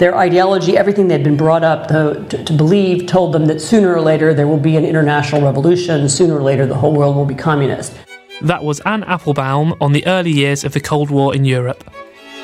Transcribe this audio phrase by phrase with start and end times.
[0.00, 3.94] Their ideology, everything they'd been brought up to, to, to, believe, told them that sooner
[3.94, 7.26] or later there will be an international revolution, sooner or later the whole world will
[7.26, 7.92] be communist.
[8.40, 11.84] That was Anne Applebaum on the early years of the Cold War in Europe.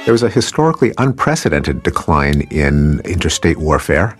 [0.04, 4.18] There was a historically unprecedented decline in interstate warfare,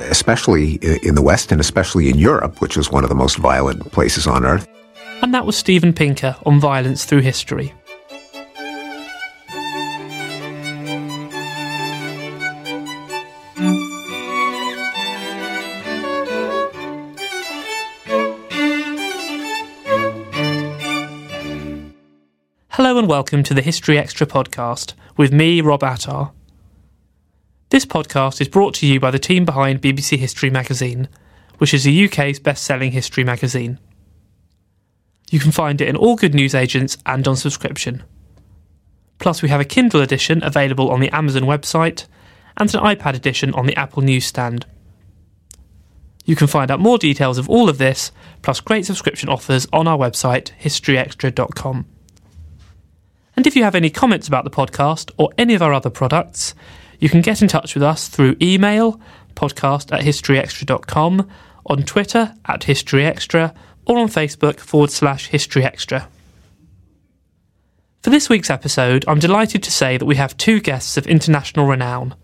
[0.00, 3.92] especially in the West and especially in Europe, which was one of the most violent
[3.92, 4.66] places on earth.
[5.20, 7.74] And that was Steven Pinker on violence through history.
[22.78, 26.30] Hello and welcome to the History Extra podcast with me, Rob Attar.
[27.70, 31.08] This podcast is brought to you by the team behind BBC History magazine,
[31.56, 33.80] which is the UK's best selling history magazine.
[35.28, 38.04] You can find it in all good newsagents and on subscription.
[39.18, 42.06] Plus, we have a Kindle edition available on the Amazon website
[42.56, 44.66] and an iPad edition on the Apple newsstand.
[46.24, 48.12] You can find out more details of all of this,
[48.42, 51.86] plus great subscription offers on our website, historyextra.com.
[53.38, 56.56] And if you have any comments about the podcast or any of our other products,
[56.98, 59.00] you can get in touch with us through email,
[59.36, 61.30] podcast at historyextra.com,
[61.66, 63.54] on Twitter at historyextra,
[63.86, 66.08] or on Facebook forward slash historyextra.
[68.02, 71.68] For this week's episode, I'm delighted to say that we have two guests of international
[71.68, 72.16] renown.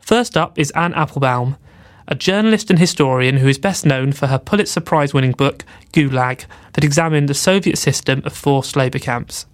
[0.00, 1.56] First up is Anne Applebaum,
[2.08, 6.46] a journalist and historian who is best known for her Pulitzer Prize winning book, Gulag,
[6.72, 9.46] that examined the Soviet system of forced labour camps.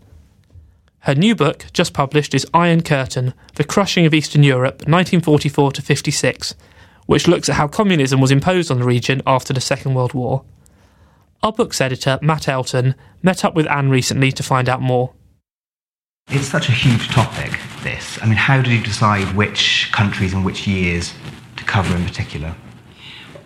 [1.00, 5.82] Her new book, just published, is Iron Curtain The Crushing of Eastern Europe, 1944 to
[5.82, 6.54] 56,
[7.06, 10.44] which looks at how communism was imposed on the region after the Second World War.
[11.42, 15.12] Our book's editor, Matt Elton, met up with Anne recently to find out more.
[16.30, 18.18] It's such a huge topic, this.
[18.20, 21.14] I mean, how did you decide which countries and which years
[21.56, 22.54] to cover in particular?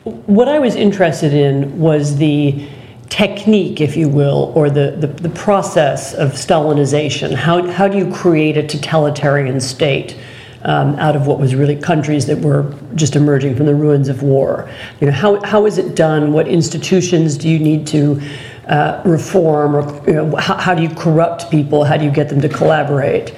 [0.05, 2.67] What I was interested in was the
[3.13, 7.35] technique, if you will, or the, the, the, process of Stalinization.
[7.35, 10.17] How, how do you create a totalitarian state
[10.63, 14.23] um, out of what was really countries that were just emerging from the ruins of
[14.23, 14.67] war?
[14.99, 16.33] You know, how, how is it done?
[16.33, 18.19] What institutions do you need to
[18.67, 19.77] uh, reform?
[19.77, 21.85] Or you know, how, how do you corrupt people?
[21.85, 23.35] How do you get them to collaborate?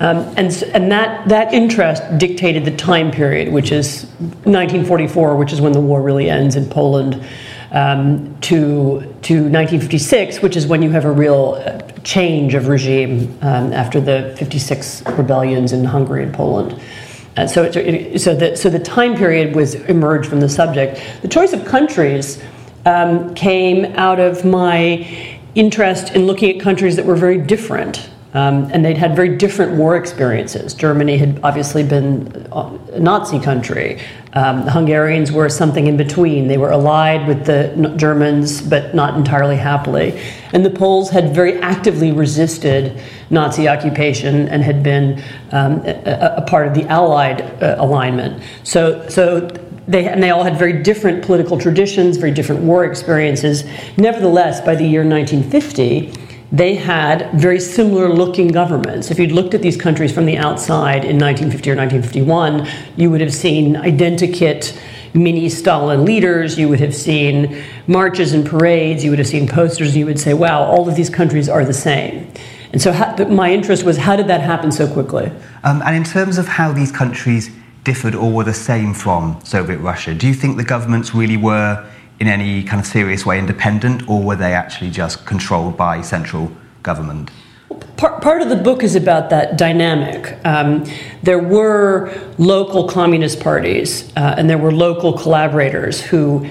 [0.00, 4.04] Um, and and that, that interest dictated the time period, which is
[4.44, 7.24] 1944, which is when the war really ends in Poland
[7.74, 13.36] um, to, to 1956, which is when you have a real uh, change of regime
[13.42, 16.80] um, after the 56 rebellions in Hungary and Poland.
[17.36, 21.02] And so, it, so, the, so the time period was emerged from the subject.
[21.22, 22.40] The choice of countries
[22.86, 28.68] um, came out of my interest in looking at countries that were very different um,
[28.72, 30.74] and they'd had very different war experiences.
[30.74, 34.00] Germany had obviously been a Nazi country.
[34.32, 36.48] Um, the Hungarians were something in between.
[36.48, 40.20] They were allied with the Germans, but not entirely happily.
[40.52, 43.00] And the Poles had very actively resisted
[43.30, 45.22] Nazi occupation and had been
[45.52, 48.42] um, a, a, part of the Allied uh, alignment.
[48.64, 49.48] So, so
[49.86, 53.64] they, and they all had very different political traditions, very different war experiences.
[53.96, 56.23] Nevertheless, by the year 1950,
[56.54, 59.10] they had very similar looking governments.
[59.10, 63.20] If you'd looked at these countries from the outside in 1950 or 1951, you would
[63.20, 64.78] have seen identikit
[65.14, 69.88] mini Stalin leaders, you would have seen marches and parades, you would have seen posters,
[69.88, 72.32] and you would say, wow, all of these countries are the same.
[72.72, 75.32] And so how, my interest was how did that happen so quickly?
[75.64, 77.50] Um, and in terms of how these countries
[77.82, 81.84] differed or were the same from Soviet Russia, do you think the governments really were
[82.24, 86.50] in any kind of serious way independent, or were they actually just controlled by central
[86.82, 87.30] government?
[87.96, 90.38] part, of the book is about that dynamic.
[90.44, 90.84] Um,
[91.22, 96.48] there were local communist parties, uh, and there were local collaborators who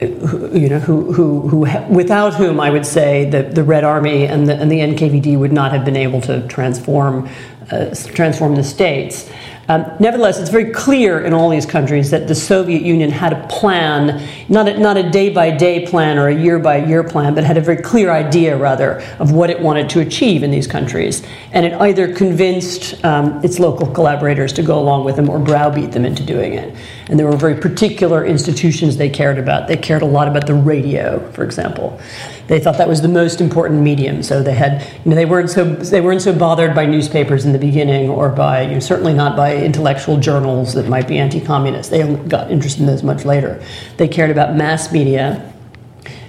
[0.00, 4.26] who, you know, who, who, who, without whom I would say the, the Red Army
[4.26, 7.30] and the, and the NKVD would not have been able to transform,
[7.70, 9.30] uh, transform the states.
[9.68, 13.46] Um, nevertheless, it's very clear in all these countries that the Soviet Union had a
[13.48, 17.34] plan, not a, not a day by day plan or a year by year plan,
[17.34, 20.68] but had a very clear idea, rather, of what it wanted to achieve in these
[20.68, 21.26] countries.
[21.52, 25.90] And it either convinced um, its local collaborators to go along with them or browbeat
[25.90, 26.74] them into doing it.
[27.08, 29.66] And there were very particular institutions they cared about.
[29.66, 32.00] They cared a lot about the radio, for example.
[32.48, 34.22] They thought that was the most important medium.
[34.22, 37.52] So they had, you know, they weren't so they weren't so bothered by newspapers in
[37.52, 41.90] the beginning, or by you know, certainly not by intellectual journals that might be anti-communist.
[41.90, 43.62] They got interested in those much later.
[43.96, 45.52] They cared about mass media.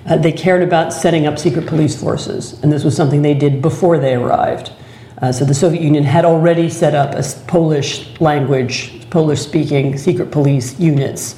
[0.07, 3.61] Uh, they cared about setting up secret police forces, and this was something they did
[3.61, 4.71] before they arrived.
[5.21, 10.31] Uh, so the Soviet Union had already set up a Polish language, Polish speaking secret
[10.31, 11.35] police units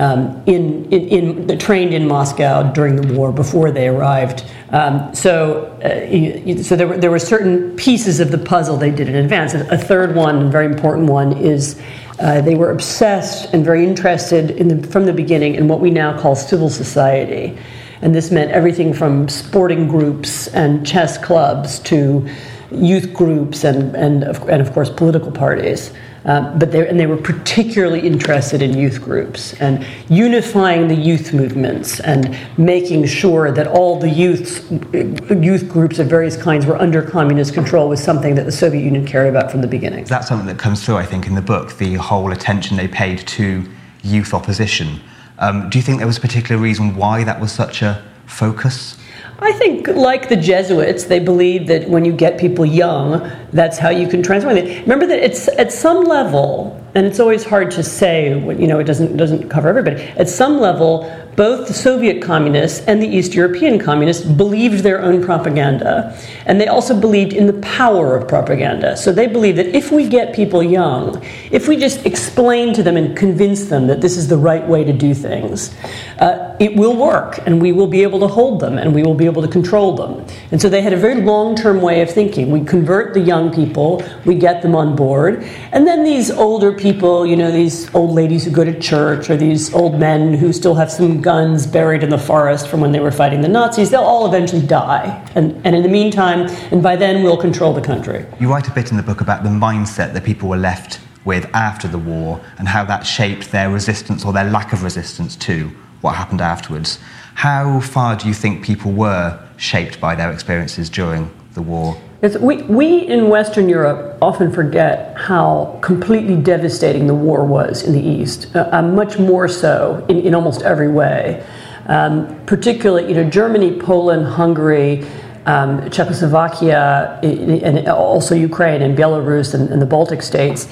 [0.00, 4.44] um, in, in, in, trained in Moscow during the war before they arrived.
[4.70, 9.10] Um, so, uh, so there were, there were certain pieces of the puzzle they did
[9.10, 9.52] in advance.
[9.52, 11.78] A third one, a very important one, is
[12.18, 15.90] uh, they were obsessed and very interested in the, from the beginning in what we
[15.90, 17.58] now call civil society.
[18.00, 22.26] And this meant everything from sporting groups and chess clubs to
[22.72, 25.92] youth groups and, and, and of course, political parties.
[26.24, 31.32] Um, but they, and they were particularly interested in youth groups and unifying the youth
[31.32, 37.00] movements and making sure that all the youth, youth groups of various kinds were under
[37.00, 40.04] communist control was something that the Soviet Union cared about from the beginning.
[40.04, 43.26] That's something that comes through, I think, in the book, the whole attention they paid
[43.28, 43.66] to
[44.02, 45.00] youth opposition.
[45.38, 48.98] Um, do you think there was a particular reason why that was such a focus?
[49.42, 53.88] I think, like the Jesuits, they believe that when you get people young, that's how
[53.88, 54.66] you can transform them.
[54.82, 58.28] Remember that it's at some level, and it's always hard to say.
[58.28, 60.02] You know, it doesn't doesn't cover everybody.
[60.18, 61.04] At some level,
[61.40, 66.14] both the Soviet communists and the East European communists believed their own propaganda,
[66.44, 68.94] and they also believed in the power of propaganda.
[68.94, 72.98] So they believed that if we get people young, if we just explain to them
[72.98, 75.74] and convince them that this is the right way to do things,
[76.18, 79.14] uh, it will work, and we will be able to hold them, and we will
[79.14, 80.22] be able to control them.
[80.52, 82.50] And so they had a very long-term way of thinking.
[82.50, 87.24] We convert the young people, we get them on board, and then these older people,
[87.24, 90.74] you know, these old ladies who go to church, or these old men who still
[90.74, 94.00] have some guns buried in the forest from when they were fighting the Nazis, they'll
[94.00, 95.04] all eventually die.
[95.36, 98.26] And, and in the meantime, and by then we'll control the country.
[98.40, 101.44] You write a bit in the book about the mindset that people were left with
[101.54, 105.68] after the war and how that shaped their resistance or their lack of resistance to
[106.00, 106.98] what happened afterwards.
[107.34, 111.96] How far do you think people were shaped by their experiences during the war?
[112.22, 117.94] It's, we, we in Western Europe often forget how completely devastating the war was in
[117.94, 121.44] the East, uh, uh, much more so in, in almost every way.
[121.86, 125.06] Um, particularly, you know, Germany, Poland, Hungary,
[125.46, 130.68] um, Czechoslovakia, and also Ukraine and Belarus and, and, the Baltic states.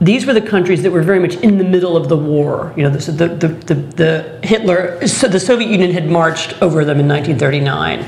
[0.00, 2.74] These were the countries that were very much in the middle of the war.
[2.76, 7.00] You know, the, the, the, the Hitler, so the Soviet Union had marched over them
[7.00, 8.04] in 1939.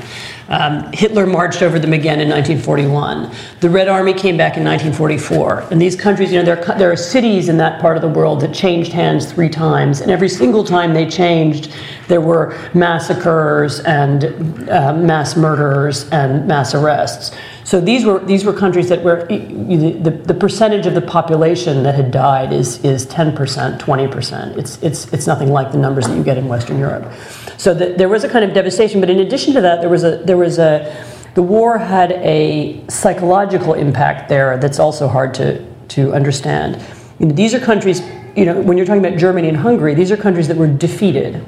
[0.47, 3.31] Um, Hitler marched over them again in 1941.
[3.61, 5.71] The Red Army came back in 1944.
[5.71, 8.41] And these countries, you know, there, there are cities in that part of the world
[8.41, 10.01] that changed hands three times.
[10.01, 11.73] And every single time they changed,
[12.07, 17.35] there were massacres and uh, mass murders and mass arrests.
[17.63, 21.95] So these were these were countries that were the, the percentage of the population that
[21.95, 24.57] had died is is 10%, 20%.
[24.57, 27.11] It's it's it's nothing like the numbers that you get in Western Europe.
[27.57, 30.03] So the, there was a kind of devastation, but in addition to that, there was
[30.03, 30.95] a there was a
[31.35, 36.81] the war had a psychological impact there that's also hard to to understand.
[37.19, 38.01] You know, these are countries.
[38.35, 41.45] You know, when you're talking about Germany and Hungary, these are countries that were defeated,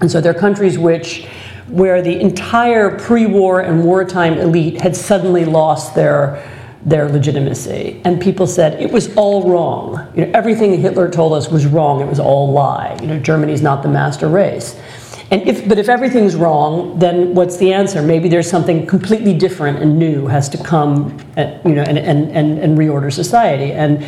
[0.00, 1.26] and so they're countries which
[1.68, 6.42] where the entire pre-war and wartime elite had suddenly lost their
[6.84, 8.00] their legitimacy.
[8.04, 10.12] And people said it was all wrong.
[10.16, 12.00] You know, everything Hitler told us was wrong.
[12.00, 12.98] It was all lie.
[13.00, 14.76] You know, Germany's not the master race.
[15.32, 18.02] And if, but if everything's wrong, then what's the answer?
[18.02, 21.98] Maybe there's something completely different and new has to come, at, uh, you know, and,
[21.98, 23.72] and, and, and reorder society.
[23.72, 24.04] And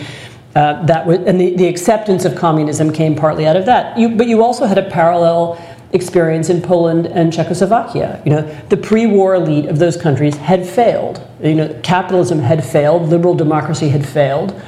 [0.55, 3.99] uh, that was, and the, the acceptance of communism came partly out of that.
[3.99, 5.59] You, but you also had a parallel
[5.95, 8.21] experience in Poland and Czechoslovakia.
[8.27, 11.27] You know, the pre-war elite of those countries had failed.
[11.43, 14.61] You know, capitalism had failed, liberal democracy had failed.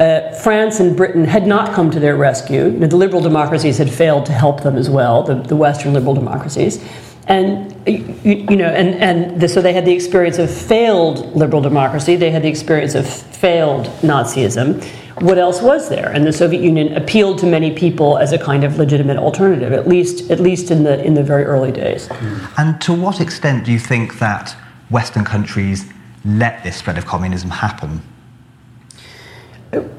[0.00, 2.70] Uh, France and Britain had not come to their rescue.
[2.70, 6.82] The liberal democracies had failed to help them as well, the, the Western liberal democracies.
[7.26, 11.60] And you, you, know, and and the, so they had the experience of failed liberal
[11.60, 12.16] democracy.
[12.16, 14.82] They had the experience of failed Nazism.
[15.20, 16.10] What else was there?
[16.10, 19.86] And the Soviet Union appealed to many people as a kind of legitimate alternative, at
[19.86, 22.08] least at least in the in the very early days.
[22.56, 24.56] And to what extent do you think that
[24.88, 25.84] Western countries
[26.24, 28.00] let this spread of communism happen?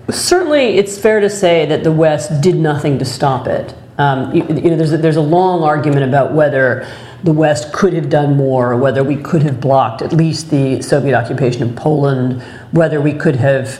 [0.10, 3.74] Certainly, it's fair to say that the West did nothing to stop it.
[3.98, 6.88] Um, you, you, know, there's a, there's a long argument about whether
[7.24, 11.16] the West could have done more, whether we could have blocked at least the Soviet
[11.16, 13.80] occupation of Poland, whether we could have.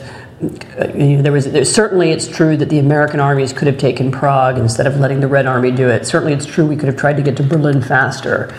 [0.94, 4.10] You know, there was there, certainly it's true that the American armies could have taken
[4.10, 6.06] Prague instead of letting the Red Army do it.
[6.06, 8.52] Certainly, it's true we could have tried to get to Berlin faster.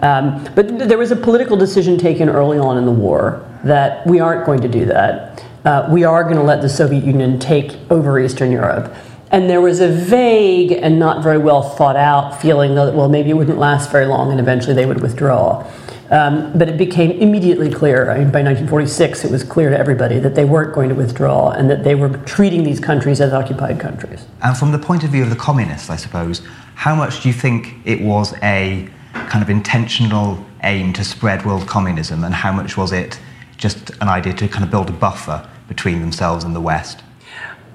[0.00, 4.20] Um, but there was a political decision taken early on in the war that we
[4.20, 5.44] aren't going to do that.
[5.64, 8.94] Uh, we are going to let the Soviet Union take over Eastern Europe.
[9.30, 13.30] And there was a vague and not very well thought out feeling that, well, maybe
[13.30, 15.70] it wouldn't last very long and eventually they would withdraw.
[16.10, 20.18] Um, but it became immediately clear, I mean, by 1946, it was clear to everybody
[20.20, 23.78] that they weren't going to withdraw and that they were treating these countries as occupied
[23.78, 24.24] countries.
[24.42, 26.40] And from the point of view of the communists, I suppose,
[26.76, 31.66] how much do you think it was a kind of intentional aim to spread world
[31.66, 33.20] communism, and how much was it
[33.58, 37.02] just an idea to kind of build a buffer between themselves and the West?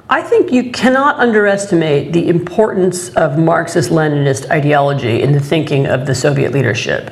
[0.10, 6.06] I think you cannot underestimate the importance of Marxist Leninist ideology in the thinking of
[6.06, 7.12] the Soviet leadership.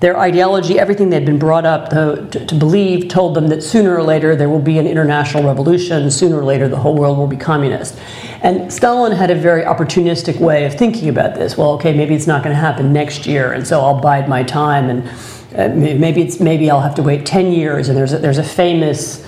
[0.00, 3.96] Their ideology, everything they'd been brought up to, to, to, believe, told them that sooner
[3.96, 7.26] or later there will be an international revolution, sooner or later the whole world will
[7.26, 7.98] be communist.
[8.42, 11.56] And Stalin had a very opportunistic way of thinking about this.
[11.56, 14.42] Well, okay, maybe it's not going to happen next year, and so I'll bide my
[14.42, 15.08] time, and
[15.54, 17.88] uh, maybe it's maybe I'll have to wait ten years.
[17.88, 19.24] And there's a, there's a famous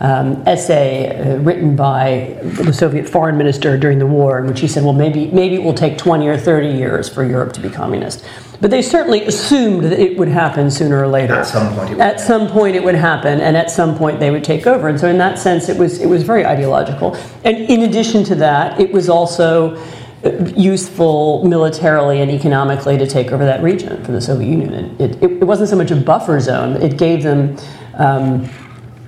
[0.00, 4.68] um, essay uh, written by the Soviet foreign minister during the war, in which he
[4.68, 7.68] said, "Well, maybe maybe it will take 20 or 30 years for Europe to be
[7.68, 8.24] communist."
[8.60, 11.34] But they certainly assumed that it would happen sooner or later.
[11.34, 12.18] At some point, at happen.
[12.18, 14.88] some point it would happen, and at some point they would take over.
[14.88, 17.16] And so, in that sense, it was it was very ideological.
[17.44, 19.76] And in addition to that, it was also
[20.56, 24.96] useful militarily and economically to take over that region for the Soviet Union.
[25.00, 27.56] It, it, it wasn't so much a buffer zone; it gave them.
[27.94, 28.48] Um,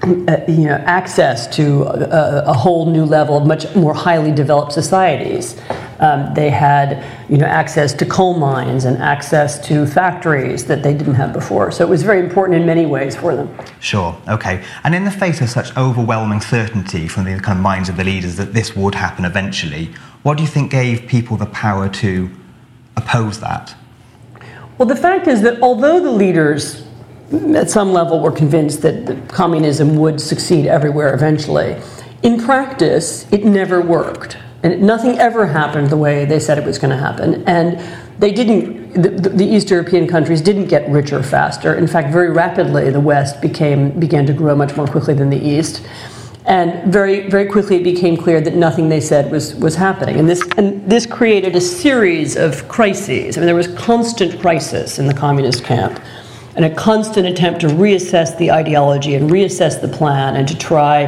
[0.02, 4.72] uh, you know, access to a, a, whole new level of much more highly developed
[4.72, 5.60] societies.
[5.98, 10.94] Um, they had, you know, access to coal mines and access to factories that they
[10.94, 11.70] didn't have before.
[11.70, 13.54] So it was very important in many ways for them.
[13.80, 14.18] Sure.
[14.26, 14.64] Okay.
[14.84, 18.04] And in the face of such overwhelming certainty from the kind of minds of the
[18.04, 19.90] leaders that this would happen eventually,
[20.22, 22.30] what do you think gave people the power to
[22.96, 23.74] oppose that?
[24.78, 26.86] Well, the fact is that although the leaders
[27.32, 31.76] at some level were convinced that communism would succeed everywhere eventually.
[32.22, 34.36] In practice, it never worked.
[34.62, 37.44] And nothing ever happened the way they said it was going to happen.
[37.46, 37.80] And
[38.18, 41.72] they didn't, the, the, East European countries didn't get richer faster.
[41.74, 45.38] In fact, very rapidly, the West became, began to grow much more quickly than the
[45.38, 45.86] East.
[46.46, 50.18] And very, very quickly, it became clear that nothing they said was, was happening.
[50.18, 53.36] And this, and this created a series of crises.
[53.36, 56.00] I mean, there was constant crisis in the communist camp
[56.56, 61.06] and a constant attempt to reassess the ideology and reassess the plan and to try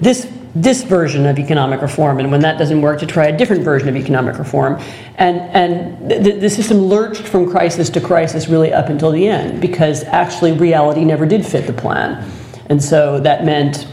[0.00, 3.62] this this version of economic reform, and when that doesn't work, to try a different
[3.62, 4.80] version of economic reform.
[5.16, 9.60] And, and the, the, system lurched from crisis to crisis really up until the end
[9.60, 12.28] because actually reality never did fit the plan.
[12.66, 13.86] And so that meant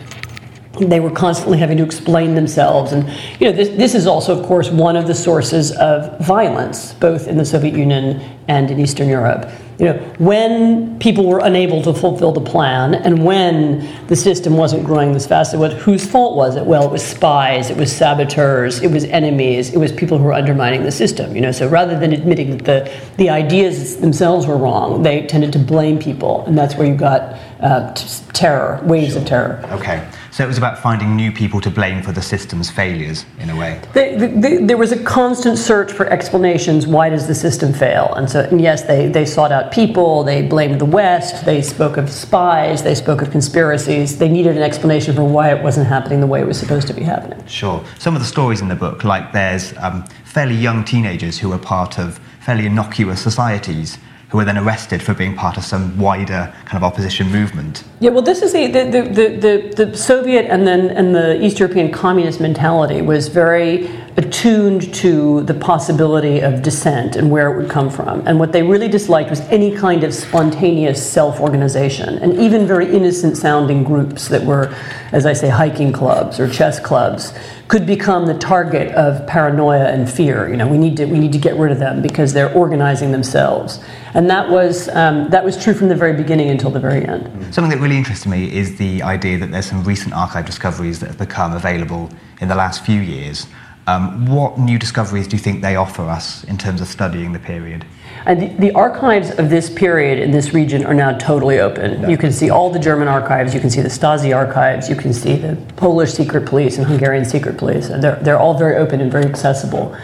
[0.79, 2.91] they were constantly having to explain themselves.
[2.91, 3.07] And
[3.39, 7.27] you know, this, this is also, of course, one of the sources of violence, both
[7.27, 11.93] in the Soviet Union and in Eastern Europe you know, when people were unable to
[11.93, 16.09] fulfill the plan and when the system wasn't growing as fast as it was, whose
[16.09, 16.65] fault was it?
[16.65, 20.33] Well, it was spies, it was saboteurs, it was enemies, it was people who were
[20.33, 21.35] undermining the system.
[21.35, 25.51] You know, so rather than admitting that the, the ideas themselves were wrong, they tended
[25.53, 29.21] to blame people, and that's where you got uh, t- terror, waves sure.
[29.21, 29.61] of terror.
[29.71, 30.07] Okay.
[30.35, 33.55] So it was about finding new people to blame for the system's failures, in a
[33.55, 33.79] way.
[33.93, 36.85] They, they, there was a constant search for explanations.
[36.85, 38.13] Why does the system fail?
[38.15, 40.25] And so, and yes, they, they sought out people.
[40.25, 41.45] They blamed the West.
[41.45, 42.83] They spoke of spies.
[42.83, 44.17] They spoke of conspiracies.
[44.17, 46.93] They needed an explanation for why it wasn't happening the way it was supposed to
[46.93, 47.41] be happening.
[47.47, 47.81] Sure.
[47.97, 51.57] Some of the stories in the book, like there's um, fairly young teenagers who were
[51.57, 53.99] part of fairly innocuous societies
[54.35, 57.85] who were then arrested for being part of some wider kind of opposition movement.
[58.01, 61.89] Yeah, well, this is the, the, the, the, Soviet and then and the East European
[61.89, 63.87] communist mentality was very
[64.17, 68.27] attuned to the possibility of dissent and where it would come from.
[68.27, 72.93] And what they really disliked was any kind of spontaneous self organization, and even very
[72.93, 74.75] innocent sounding groups that were,
[75.15, 77.33] as I say, hiking clubs or chess clubs
[77.69, 80.49] could become the target of paranoia and fear.
[80.49, 83.13] You know, we need to we need to get rid of them because they're organizing
[83.13, 83.79] themselves,
[84.13, 87.23] and that was um, that was true from the very beginning until the very end.
[87.53, 91.07] Something that really interested me is the idea that there's some recent archive discoveries that
[91.07, 92.09] have become available
[92.41, 93.47] in the last few years.
[93.87, 97.39] Um, what new discoveries do you think they offer us in terms of studying the
[97.39, 97.85] period?
[98.25, 102.09] And the, the, archives of this period in this region are now totally open.
[102.09, 105.13] You can see all the German archives, you can see the Stasi archives, you can
[105.13, 107.89] see the Polish secret police and Hungarian secret police.
[107.89, 109.95] They're, they're all very open and very accessible.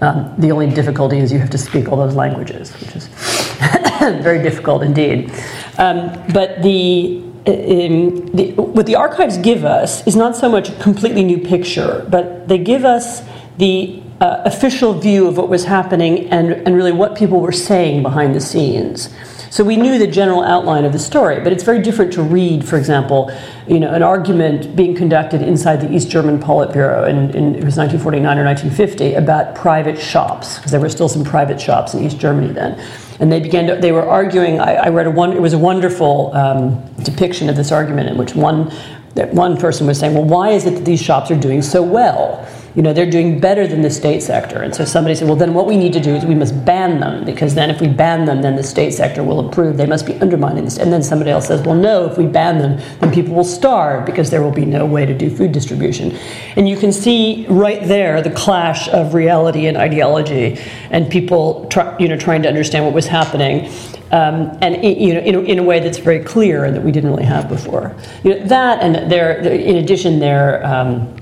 [0.00, 3.08] Um, the only difficulty is you have to speak all those languages, which is
[4.22, 5.32] very difficult indeed.
[5.78, 11.24] Um, but the, the, what the archives give us is not so much a completely
[11.24, 13.22] new picture, but they give us
[13.58, 18.02] the uh, official view of what was happening and, and really what people were saying
[18.02, 19.10] behind the scenes.
[19.50, 22.66] So we knew the general outline of the story, but it's very different to read,
[22.66, 23.30] for example,
[23.68, 27.76] you know, an argument being conducted inside the East German Politburo in, in it was
[27.76, 32.18] 1949 or 1950 about private shops, because there were still some private shops in East
[32.18, 32.76] Germany then.
[33.20, 35.58] And they began to, they were arguing, I, I read a one, it was a
[35.58, 38.72] wonderful um, depiction of this argument in which one,
[39.14, 41.82] that one person was saying, well, why is it that these shops are doing so
[41.82, 42.46] well?
[42.74, 44.62] You know, they're doing better than the state sector.
[44.62, 46.98] And so somebody said, well, then what we need to do is we must ban
[46.98, 49.76] them, because then if we ban them, then the state sector will improve.
[49.76, 50.78] They must be undermining this.
[50.78, 54.04] And then somebody else says, well, no, if we ban them, then people will starve
[54.04, 56.16] because there will be no way to do food distribution.
[56.56, 60.58] And you can see right there the clash of reality and ideology,
[60.90, 63.70] and people, try, you know, trying to understand what was happening.
[64.10, 66.92] Um, and you know, in a, in a, way that's very clear and that we
[66.92, 67.96] didn't really have before.
[68.22, 71.16] You know, that and there, in addition, there um,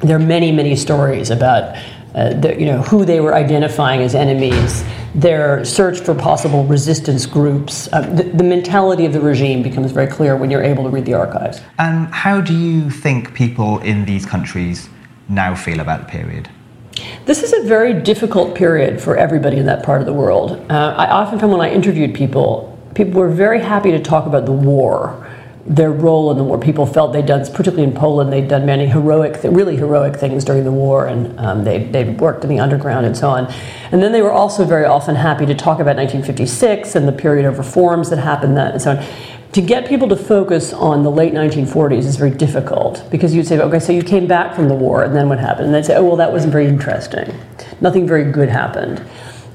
[0.00, 1.76] there are many, many stories about
[2.14, 4.84] uh, the, you know, who they were identifying as enemies,
[5.14, 7.92] their search for possible resistance groups.
[7.92, 11.04] Uh, the, the, mentality of the regime becomes very clear when you're able to read
[11.04, 11.60] the archives.
[11.78, 14.88] And how do you think people in these countries
[15.28, 16.48] now feel about the period?
[17.26, 20.52] This is a very difficult period for everybody in that part of the world.
[20.70, 24.46] Uh, I often find when I interviewed people, people were very happy to talk about
[24.46, 25.25] the war
[25.66, 26.58] their role in the war.
[26.58, 30.64] People felt they'd done, particularly in Poland, they'd done many heroic, really heroic things during
[30.64, 33.52] the war, and um, they they'd worked in the underground and so on.
[33.90, 37.46] And then they were also very often happy to talk about 1956 and the period
[37.46, 39.04] of reforms that happened then and so on.
[39.52, 43.58] To get people to focus on the late 1940s is very difficult because you'd say,
[43.58, 45.66] okay, so you came back from the war, and then what happened?
[45.66, 47.34] And they'd say, oh, well, that wasn't very interesting.
[47.80, 49.02] Nothing very good happened.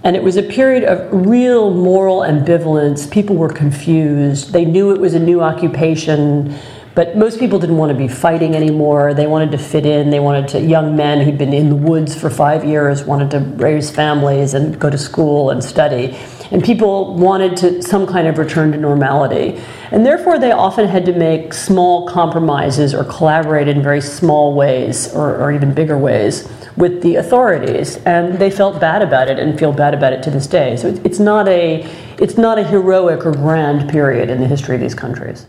[0.04, 3.10] And it was a period of real moral ambivalence.
[3.12, 4.52] People were confused.
[4.52, 6.58] They knew it was a new occupation,
[6.96, 9.14] but most people didn't want to be fighting anymore.
[9.14, 10.10] They wanted to fit in.
[10.10, 13.40] They wanted to, young men who'd been in the woods for five years wanted to
[13.40, 16.18] raise families and go to school and study.
[16.52, 19.62] And people wanted to some kind of return to normality.
[19.92, 25.14] And therefore, they often had to make small compromises or collaborate in very small ways
[25.14, 29.58] or, or even bigger ways with the authorities, and they felt bad about it and
[29.60, 30.78] feel bad about it to this day.
[30.78, 31.84] So it's not a
[32.18, 35.48] it's not a heroic or grand period in the history of these countries.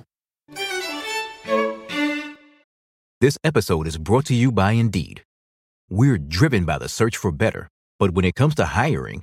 [3.20, 5.22] This episode is brought to you by Indeed.
[5.88, 9.22] We're driven by the search for better, but when it comes to hiring,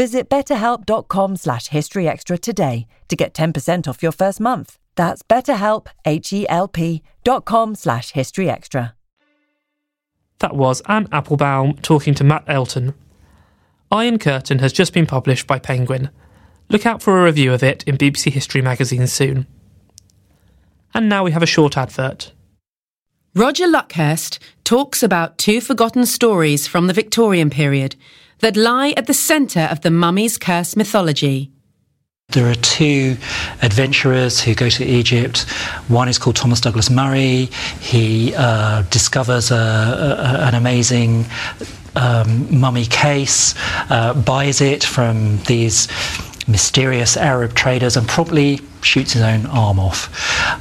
[0.00, 4.78] Visit betterhelp.com slash historyextra today to get 10% off your first month.
[4.94, 8.92] That's betterhelp, H-E-L-P dot com slash historyextra.
[10.38, 12.94] That was Anne Applebaum talking to Matt Elton.
[13.92, 16.08] Iron Curtain has just been published by Penguin.
[16.70, 19.46] Look out for a review of it in BBC History magazine soon.
[20.94, 22.32] And now we have a short advert.
[23.34, 27.96] Roger Luckhurst talks about two forgotten stories from the Victorian period
[28.40, 31.50] that lie at the centre of the mummy's curse mythology.
[32.32, 33.16] There are two
[33.60, 35.40] adventurers who go to Egypt.
[35.88, 37.48] One is called Thomas Douglas Murray.
[37.80, 41.24] He uh, discovers a, a, an amazing
[41.96, 43.54] um, mummy case,
[43.90, 45.88] uh, buys it from these
[46.46, 50.08] mysterious Arab traders, and probably shoots his own arm off.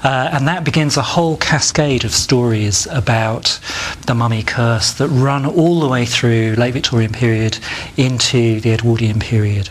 [0.06, 3.60] Uh, and that begins a whole cascade of stories about
[4.06, 7.58] the mummy curse that run all the way through late Victorian period
[7.98, 9.70] into the Edwardian period.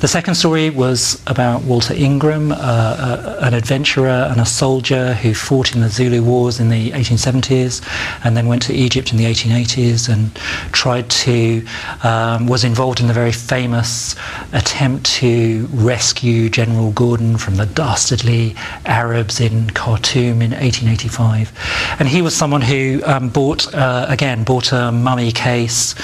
[0.00, 5.34] The second story was about Walter Ingram, uh, uh, an adventurer and a soldier who
[5.34, 7.86] fought in the Zulu Wars in the 1870s
[8.24, 10.34] and then went to Egypt in the 1880s and
[10.72, 11.66] tried to,
[12.02, 14.16] um, was involved in the very famous
[14.52, 21.96] attempt to rescue General Gordon from the dastardly Arabs in Khartoum in 1885.
[21.98, 25.94] And he was someone who um, bought, uh, again, bought a mummy case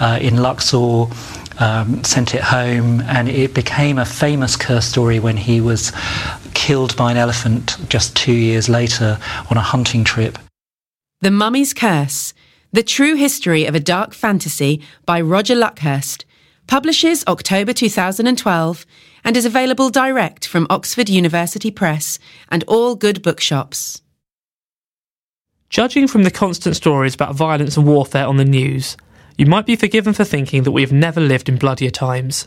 [0.00, 1.08] uh, in Luxor.
[1.58, 5.90] Um, sent it home, and it became a famous curse story when he was
[6.52, 9.18] killed by an elephant just two years later
[9.50, 10.38] on a hunting trip.
[11.22, 12.34] The Mummy's Curse
[12.72, 16.26] The True History of a Dark Fantasy by Roger Luckhurst
[16.66, 18.84] publishes October 2012
[19.26, 24.00] and is available direct from Oxford University Press and all good bookshops.
[25.68, 28.96] Judging from the constant stories about violence and warfare on the news,
[29.36, 32.46] you might be forgiven for thinking that we have never lived in bloodier times.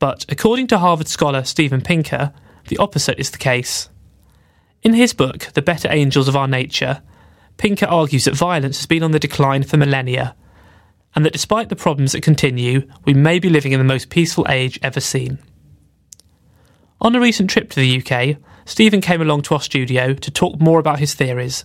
[0.00, 2.32] But according to Harvard scholar Steven Pinker,
[2.66, 3.88] the opposite is the case.
[4.82, 7.00] In his book, The Better Angels of Our Nature,
[7.58, 10.34] Pinker argues that violence has been on the decline for millennia,
[11.14, 14.44] and that despite the problems that continue, we may be living in the most peaceful
[14.48, 15.38] age ever seen.
[17.06, 20.58] On a recent trip to the UK, Steven came along to our studio to talk
[20.58, 21.64] more about his theories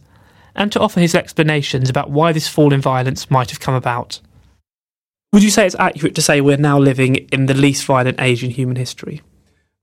[0.56, 4.22] and to offer his explanations about why this fall in violence might have come about.
[5.34, 8.44] Would you say it's accurate to say we're now living in the least violent age
[8.44, 9.24] in human history?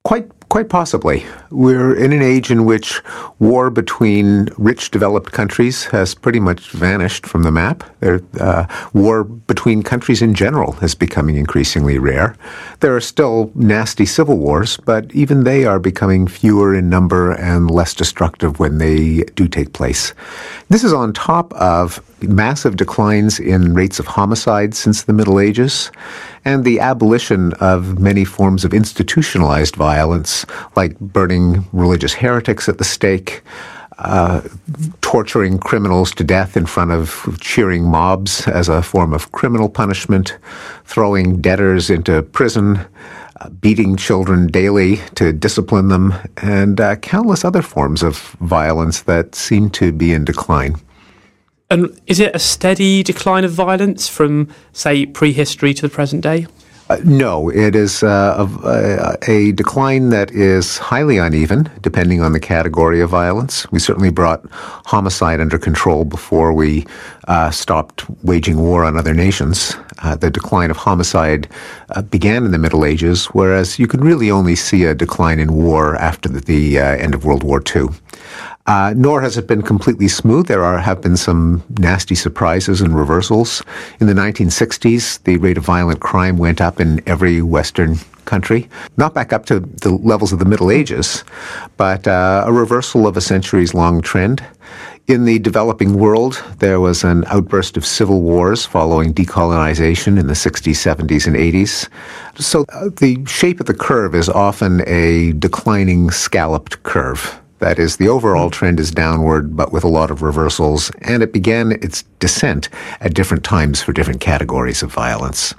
[0.05, 1.27] Quite, quite possibly.
[1.51, 3.03] We're in an age in which
[3.39, 7.85] war between rich developed countries has pretty much vanished from the map.
[8.01, 12.37] There, uh, war between countries in general is becoming increasingly rare.
[12.81, 17.71] There are still nasty civil wars, but even they are becoming fewer in number and
[17.71, 20.15] less destructive when they do take place.
[20.69, 25.91] This is on top of massive declines in rates of homicide since the Middle Ages
[26.45, 30.38] and the abolition of many forms of institutionalized violence,
[30.77, 33.42] like burning religious heretics at the stake,
[33.98, 34.42] uh,
[35.01, 40.38] torturing criminals to death in front of cheering mobs as a form of criminal punishment,
[40.85, 42.79] throwing debtors into prison,
[43.40, 49.35] uh, beating children daily to discipline them, and uh, countless other forms of violence that
[49.35, 50.77] seem to be in decline.
[51.70, 56.46] And is it a steady decline of violence from, say, prehistory to the present day?
[56.90, 62.40] Uh, no, it is uh, a, a, decline that is highly uneven, depending on the
[62.40, 63.70] category of violence.
[63.70, 66.87] We certainly brought homicide under control before we
[67.27, 69.77] uh, stopped waging war on other nations.
[70.03, 71.46] Uh, the decline of homicide
[71.90, 75.53] uh, began in the Middle Ages, whereas you could really only see a decline in
[75.53, 77.88] war after the, the uh, end of World War II.
[78.68, 80.46] Uh, nor has it been completely smooth.
[80.46, 83.62] There are, have been some nasty surprises and reversals.
[83.98, 88.68] In the 1960s, the rate of violent crime went up in every Western country.
[88.98, 91.24] Not back up to the levels of the Middle Ages,
[91.78, 94.44] but uh, a reversal of a centuries long trend.
[95.07, 100.35] In the developing world, there was an outburst of civil wars following decolonization in the
[100.35, 101.88] 60s, 70s, and 80s.
[102.37, 107.40] So uh, the shape of the curve is often a declining scalloped curve.
[107.59, 111.33] That is, the overall trend is downward, but with a lot of reversals, and it
[111.33, 112.68] began its descent
[113.01, 115.55] at different times for different categories of violence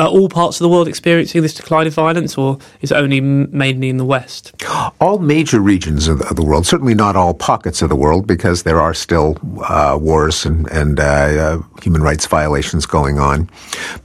[0.00, 3.20] are all parts of the world experiencing this decline of violence, or is it only
[3.20, 4.52] mainly in the West?
[5.00, 8.26] All major regions of the, of the world, certainly not all pockets of the world,
[8.26, 9.36] because there are still
[9.68, 13.48] uh, wars and, and uh, uh, human rights violations going on.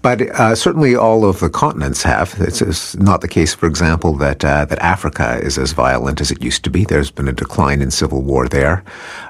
[0.01, 2.35] But uh, certainly all of the continents have.
[2.39, 6.31] It's, it's not the case, for example, that uh, that Africa is as violent as
[6.31, 6.83] it used to be.
[6.83, 8.83] There's been a decline in civil war there.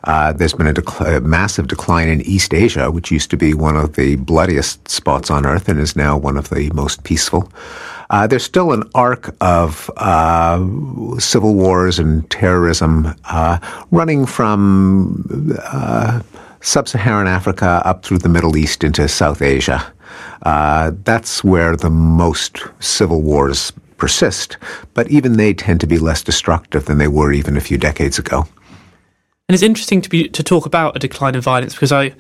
[0.04, 3.54] Uh, there's been a, dec- a massive decline in East Asia, which used to be
[3.54, 7.04] one of the bloodiest spots on earth and is now one of the the most
[7.04, 7.52] peaceful.
[8.10, 10.60] Uh, there's still an arc of uh,
[11.20, 13.60] civil wars and terrorism uh,
[13.92, 16.22] running from uh,
[16.62, 19.86] sub Saharan Africa up through the Middle East into South Asia.
[20.44, 24.58] Uh, that's where the most civil wars persist,
[24.94, 28.20] but even they tend to be less destructive than they were even a few decades
[28.20, 28.48] ago.
[29.48, 32.14] And it's interesting to be to talk about a decline in violence because I, I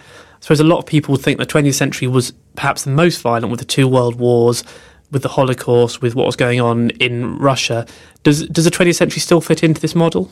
[0.45, 3.59] suppose a lot of people think the 20th century was perhaps the most violent with
[3.59, 4.63] the two world wars,
[5.09, 7.87] with the Holocaust, with what was going on in Russia.
[8.25, 10.31] Does does the 20th century still fit into this model?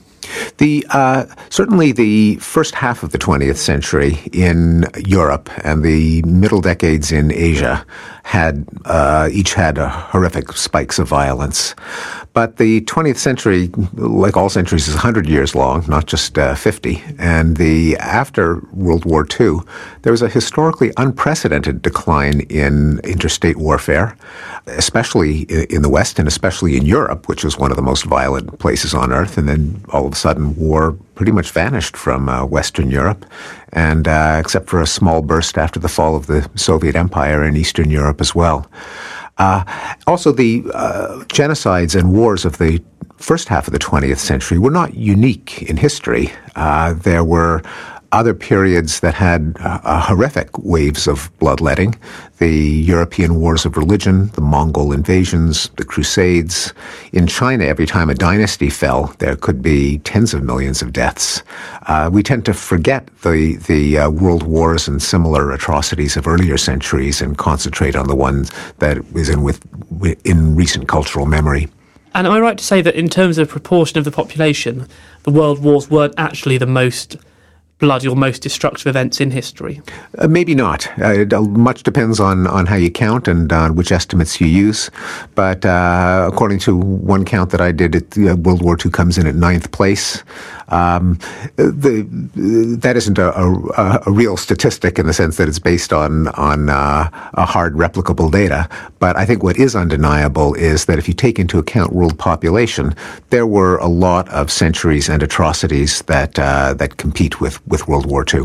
[0.57, 6.59] The uh, certainly the first half of the 20th century in Europe and the middle
[6.59, 7.85] decades in Asia
[8.23, 11.75] had uh, each had horrific spikes of violence.
[12.33, 17.03] But the 20th century, like all centuries, is 100 years long, not just uh, 50.
[17.19, 19.59] And the after World War II,
[20.01, 24.17] there was a historically unprecedented decline in interstate warfare,
[24.65, 28.59] especially in the West and especially in Europe, which was one of the most violent
[28.59, 29.37] places on earth.
[29.37, 33.25] And then all of a sudden, war pretty much vanished from uh, Western Europe,
[33.71, 37.55] and uh, except for a small burst after the fall of the Soviet Empire in
[37.55, 38.69] Eastern Europe as well.
[39.37, 39.63] Uh,
[40.07, 42.81] also, the uh, genocides and wars of the
[43.17, 46.31] first half of the 20th century were not unique in history.
[46.55, 47.61] Uh, there were
[48.13, 51.95] other periods that had uh, horrific waves of bloodletting
[52.37, 56.73] the European wars of religion, the Mongol invasions, the Crusades.
[57.11, 61.41] In China, every time a dynasty fell, there could be tens of millions of deaths.
[61.87, 66.57] Uh, we tend to forget the, the uh, world wars and similar atrocities of earlier
[66.57, 69.65] centuries and concentrate on the ones that is in, with,
[70.25, 71.69] in recent cultural memory.
[72.13, 74.87] And am I right to say that in terms of proportion of the population,
[75.23, 77.15] the world wars weren't actually the most
[77.79, 79.81] bloody or most destructive events in history?
[80.17, 80.87] Uh, maybe not.
[80.99, 84.89] Uh, much depends on, on how you count and on which estimates you use.
[85.35, 89.17] But uh, according to one count that I did, it, uh, World War II comes
[89.17, 90.23] in at ninth place.
[90.69, 91.19] Um,
[91.57, 92.07] the,
[92.79, 96.69] that isn't a, a, a, real statistic in the sense that it's based on on
[96.69, 98.67] uh, a hard replicable data.
[98.99, 102.95] But I think what is undeniable is that if you take into account world population,
[103.29, 108.05] there were a lot of centuries and atrocities that uh, that compete with with World
[108.05, 108.43] War II.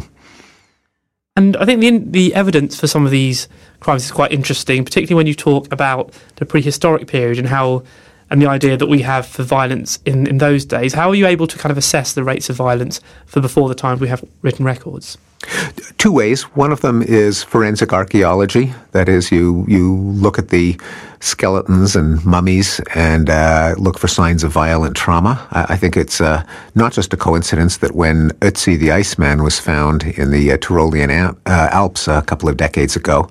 [1.36, 3.46] And I think the the evidence for some of these
[3.78, 7.84] crimes is quite interesting, particularly when you talk about the prehistoric period and how
[8.30, 10.94] and the idea that we have for violence in, in those days.
[10.94, 13.74] How are you able to kind of assess the rates of violence for before the
[13.74, 15.16] time we have written records?
[15.98, 16.42] Two ways.
[16.56, 18.74] One of them is forensic archaeology.
[18.98, 20.76] That is, you you look at the
[21.20, 25.46] skeletons and mummies and uh, look for signs of violent trauma.
[25.50, 29.58] I, I think it's uh, not just a coincidence that when Ötzi the Iceman was
[29.58, 31.10] found in the uh, Tyrolean
[31.46, 33.28] uh, Alps a couple of decades ago,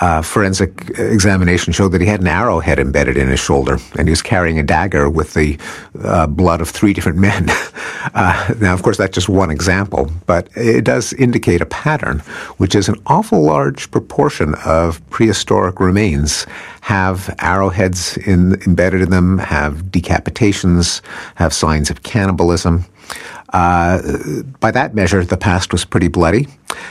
[0.00, 4.10] uh, forensic examination showed that he had an arrowhead embedded in his shoulder and he
[4.10, 5.58] was carrying a dagger with the
[6.02, 7.46] uh, blood of three different men.
[8.14, 12.20] now, of course, that's just one example, but it does indicate a pattern,
[12.58, 16.46] which is an awful large proportion of prehistoric remains
[16.80, 21.00] have arrowheads in, embedded in them, have decapitations,
[21.36, 22.84] have signs of cannibalism.
[23.52, 26.48] Uh, by that measure, the past was pretty bloody.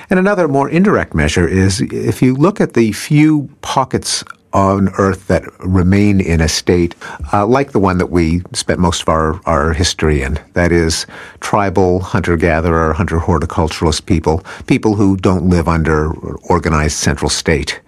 [0.09, 5.27] And another more indirect measure is if you look at the few pockets on Earth
[5.27, 6.95] that remain in a state
[7.33, 10.39] uh, like the one that we spent most of our, our history in.
[10.53, 11.05] That is,
[11.39, 16.13] tribal, hunter gatherer, hunter horticulturalist people, people who don't live under
[16.47, 17.81] organized central state.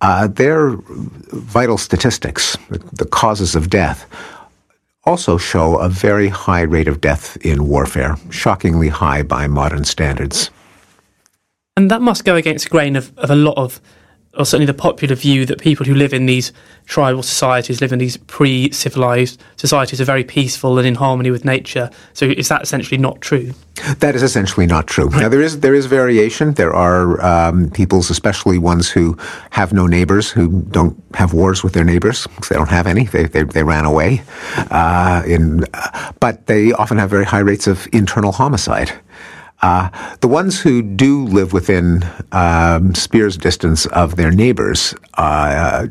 [0.00, 0.76] Uh, their
[1.32, 2.56] vital statistics,
[2.92, 4.06] the causes of death,
[5.04, 10.50] also show a very high rate of death in warfare, shockingly high by modern standards.
[11.76, 13.80] And that must go against the grain of, of a lot of
[14.38, 16.52] or certainly the popular view that people who live in these
[16.86, 21.90] tribal societies, live in these pre-civilized societies, are very peaceful and in harmony with nature.
[22.12, 23.52] So is that essentially not true?
[23.98, 25.08] That is essentially not true.
[25.10, 26.54] Now there is there is variation.
[26.54, 29.16] There are um, peoples, especially ones who
[29.50, 33.06] have no neighbors, who don't have wars with their neighbors because they don't have any.
[33.06, 34.22] They they, they ran away.
[34.70, 38.92] Uh, in, uh, but they often have very high rates of internal homicide.
[39.62, 45.86] Uh, the ones who do live within um, spear's distance of their neighbors uh,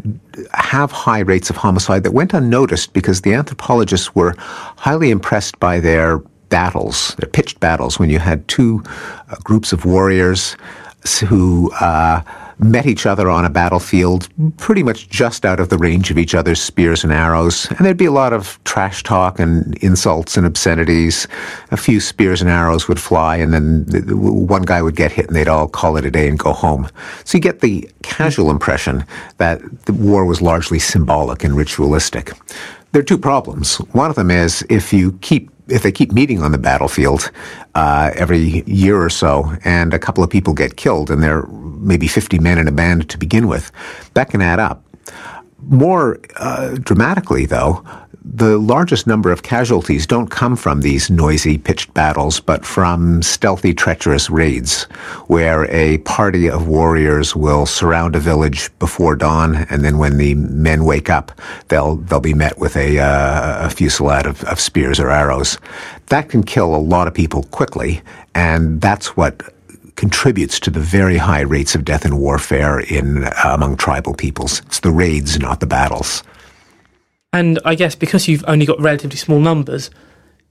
[0.53, 5.79] have high rates of homicide that went unnoticed because the anthropologists were highly impressed by
[5.79, 6.17] their
[6.49, 8.83] battles, their pitched battles, when you had two
[9.29, 10.57] uh, groups of warriors
[11.27, 12.21] who uh,
[12.59, 16.35] met each other on a battlefield pretty much just out of the range of each
[16.35, 17.67] other's spears and arrows.
[17.71, 21.27] And there'd be a lot of trash talk and insults and obscenities.
[21.71, 23.85] A few spears and arrows would fly, and then
[24.47, 26.89] one guy would get hit, and they'd all call it a day and go home.
[27.23, 29.05] So you get the casual impression
[29.37, 32.33] that the war was largely symbolic and ritualistic.
[32.91, 33.77] There are two problems.
[33.93, 37.31] One of them is if you keep if they keep meeting on the battlefield
[37.75, 41.47] uh, every year or so, and a couple of people get killed, and there are
[41.47, 43.71] maybe 50 men in a band to begin with,
[44.13, 44.83] that can add up.
[45.63, 47.85] More uh, dramatically, though,
[48.23, 53.73] the largest number of casualties don't come from these noisy pitched battles, but from stealthy,
[53.73, 54.83] treacherous raids,
[55.27, 60.35] where a party of warriors will surround a village before dawn, and then when the
[60.35, 61.31] men wake up,
[61.69, 65.57] they'll they'll be met with a, uh, a fusillade of, of spears or arrows.
[66.07, 68.01] That can kill a lot of people quickly,
[68.35, 69.53] and that's what
[69.95, 74.61] contributes to the very high rates of death in warfare in uh, among tribal peoples.
[74.65, 76.23] It's the raids, not the battles.
[77.31, 79.91] And I guess because you've only got relatively small numbers,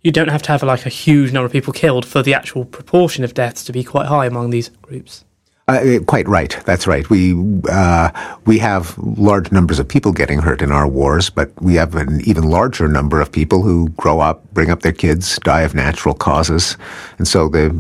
[0.03, 2.65] you don't have to have like a huge number of people killed for the actual
[2.65, 5.25] proportion of deaths to be quite high among these groups.
[5.67, 6.57] Uh, quite right.
[6.65, 7.11] That's right.
[7.11, 7.35] We
[7.69, 8.11] uh,
[8.47, 12.23] we have large numbers of people getting hurt in our wars, but we have an
[12.25, 16.15] even larger number of people who grow up, bring up their kids, die of natural
[16.15, 16.79] causes,
[17.19, 17.77] and so the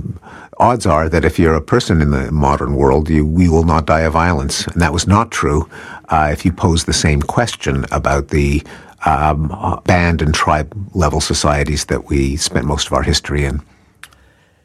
[0.58, 3.86] odds are that if you're a person in the modern world, you we will not
[3.86, 5.66] die of violence, and that was not true
[6.10, 8.62] uh, if you pose the same question about the
[9.04, 13.58] um, band and tribe level societies that we spent most of our history in.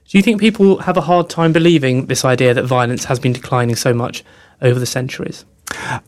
[0.07, 3.33] Do you think people have a hard time believing this idea that violence has been
[3.33, 4.23] declining so much
[4.61, 5.45] over the centuries?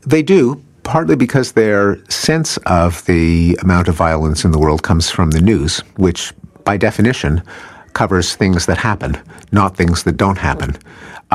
[0.05, 5.09] They do, partly because their sense of the amount of violence in the world comes
[5.09, 6.33] from the news, which
[6.63, 7.41] by definition
[7.93, 9.17] covers things that happen,
[9.51, 10.77] not things that don't happen.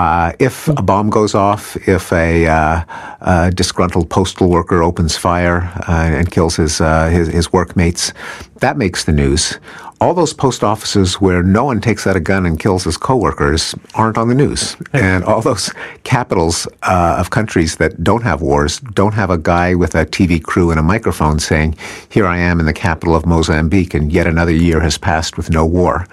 [0.00, 2.82] Uh, if a bomb goes off, if a, uh,
[3.20, 8.14] a disgruntled postal worker opens fire uh, and kills his, uh, his, his workmates,
[8.60, 9.58] that makes the news.
[10.00, 13.74] All those post offices where no one takes out a gun and kills his coworkers
[13.94, 15.70] aren't on the news, and all those
[16.02, 20.42] capitals uh, of countries that don't have wars don't have a guy with a TV
[20.42, 21.76] crew and a microphone saying,
[22.08, 25.50] "Here I am in the capital of Mozambique, and yet another year has passed with
[25.50, 26.06] no war."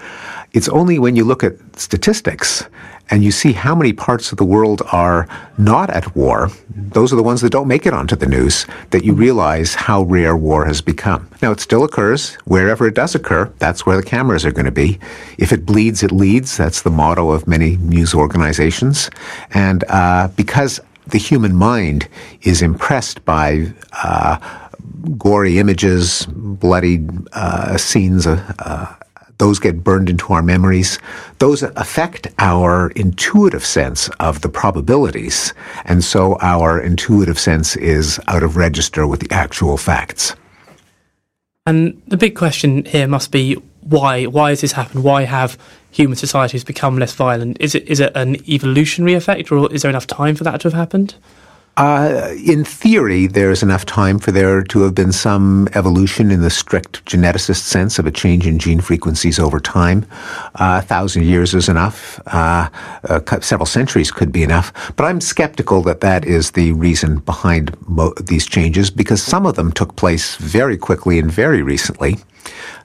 [0.58, 2.64] It's only when you look at statistics
[3.10, 7.16] and you see how many parts of the world are not at war, those are
[7.16, 10.66] the ones that don't make it onto the news, that you realize how rare war
[10.66, 11.30] has become.
[11.40, 12.34] Now, it still occurs.
[12.44, 14.98] Wherever it does occur, that's where the cameras are going to be.
[15.38, 16.56] If it bleeds, it leads.
[16.56, 19.10] That's the motto of many news organizations.
[19.54, 22.08] And uh, because the human mind
[22.42, 24.38] is impressed by uh,
[25.16, 28.96] gory images, bloody uh, scenes, uh,
[29.38, 30.98] those get burned into our memories.
[31.38, 35.54] Those affect our intuitive sense of the probabilities.
[35.84, 40.34] And so our intuitive sense is out of register with the actual facts.
[41.66, 44.24] And the big question here must be why?
[44.24, 45.04] Why has this happened?
[45.04, 45.58] Why have
[45.90, 47.56] human societies become less violent?
[47.60, 50.68] Is it is it an evolutionary effect, or is there enough time for that to
[50.68, 51.14] have happened?
[51.78, 56.50] Uh, in theory, there's enough time for there to have been some evolution in the
[56.50, 60.04] strict geneticist sense of a change in gene frequencies over time.
[60.56, 62.20] Uh, a thousand years is enough.
[62.26, 62.68] Uh,
[63.40, 64.72] several centuries could be enough.
[64.96, 69.54] But I'm skeptical that that is the reason behind mo- these changes because some of
[69.54, 72.16] them took place very quickly and very recently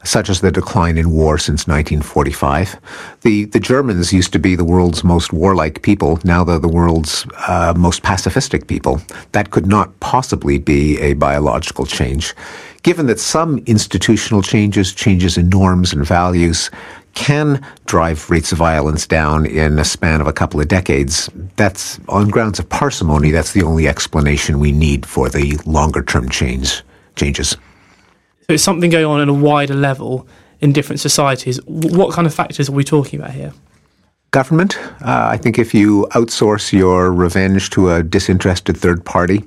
[0.03, 2.77] such as the decline in war since 1945.
[3.21, 6.19] The, the Germans used to be the world's most warlike people.
[6.23, 9.01] Now they're the world's uh, most pacifistic people.
[9.31, 12.33] That could not possibly be a biological change.
[12.83, 16.69] Given that some institutional changes, changes in norms and values,
[17.13, 21.99] can drive rates of violence down in a span of a couple of decades, that's
[22.09, 26.83] on grounds of parsimony, that's the only explanation we need for the longer term change,
[27.15, 27.55] changes.
[28.53, 30.27] So it's something going on at a wider level
[30.61, 31.59] in different societies.
[31.65, 33.51] What kind of factors are we talking about here?
[34.29, 34.77] Government.
[35.01, 39.43] Uh, I think if you outsource your revenge to a disinterested third party,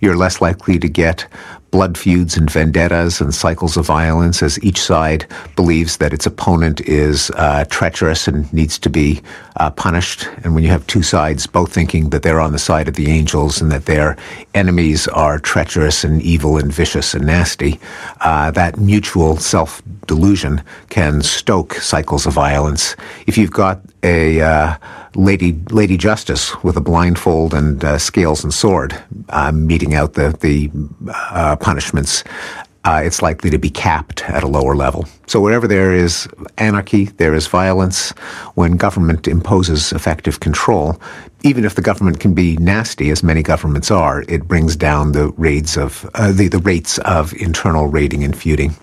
[0.00, 1.28] you're less likely to get
[1.70, 5.26] blood feuds and vendettas and cycles of violence as each side
[5.56, 9.20] believes that its opponent is uh, treacherous and needs to be
[9.56, 10.28] uh, punished.
[10.44, 13.10] And when you have two sides both thinking that they're on the side of the
[13.10, 14.16] angels and that their
[14.54, 17.78] enemies are treacherous and evil and vicious and nasty,
[18.20, 22.96] uh, that mutual self delusion can stoke cycles of violence.
[23.26, 24.76] If you've got a uh,
[25.14, 30.36] lady lady justice with a blindfold and uh, scales and sword uh, meting out the
[30.40, 30.70] the
[31.12, 32.24] uh, punishments.
[32.84, 35.04] Uh, it's likely to be capped at a lower level.
[35.26, 36.26] So wherever there is
[36.56, 38.10] anarchy, there is violence.
[38.54, 40.98] When government imposes effective control,
[41.42, 45.32] even if the government can be nasty, as many governments are, it brings down the
[45.32, 48.74] rates of the, the rates of internal raiding and feuding.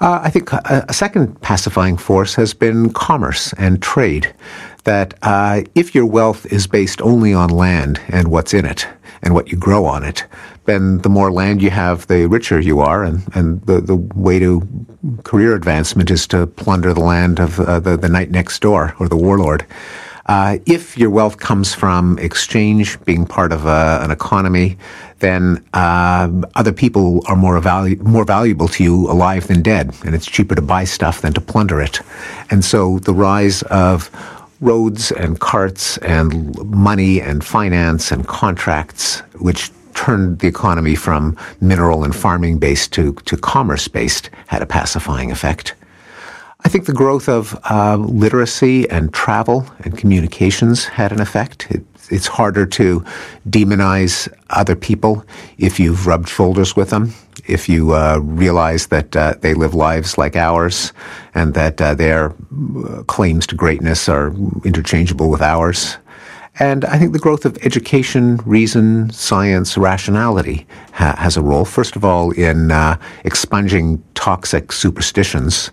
[0.00, 4.34] Uh, I think a, a, second pacifying force has been commerce and trade.
[4.84, 8.86] That uh, if your wealth is based only on land and what's in it
[9.22, 10.24] and what you grow on it,
[10.64, 14.38] then the more land you have, the richer you are, and, and the, the way
[14.38, 14.66] to
[15.24, 19.08] career advancement is to plunder the land of uh, the, the knight next door or
[19.08, 19.66] the warlord.
[20.28, 24.76] Uh, if your wealth comes from exchange, being part of a, uh, an economy,
[25.20, 30.14] then uh, other people are more, valu- more valuable to you alive than dead, and
[30.14, 32.00] it's cheaper to buy stuff than to plunder it.
[32.50, 34.10] And so the rise of
[34.60, 42.04] roads and carts and money and finance and contracts, which turned the economy from mineral
[42.04, 45.74] and farming based to, to commerce based, had a pacifying effect.
[46.68, 51.66] I think the growth of uh, literacy and travel and communications had an effect.
[51.70, 53.02] It, it's harder to
[53.48, 55.24] demonize other people
[55.56, 57.14] if you've rubbed shoulders with them,
[57.46, 60.92] if you uh, realize that uh, they live lives like ours
[61.34, 62.34] and that uh, their
[62.86, 65.96] uh, claims to greatness are interchangeable with ours.
[66.58, 71.64] And I think the growth of education, reason, science, rationality ha- has a role.
[71.64, 75.70] First of all, in uh, expunging toxic superstitions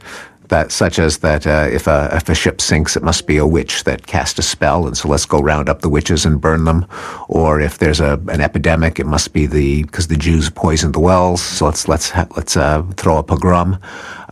[0.50, 3.48] that such as that uh, if a if a ship sinks, it must be a
[3.48, 6.66] witch that cast a spell, and so let's go round up the witches and burn
[6.66, 6.86] them.
[7.28, 11.00] Or if there's a an epidemic, it must be the because the Jews poisoned the
[11.00, 13.80] wells, so let's let's let's uh, throw a pogrom.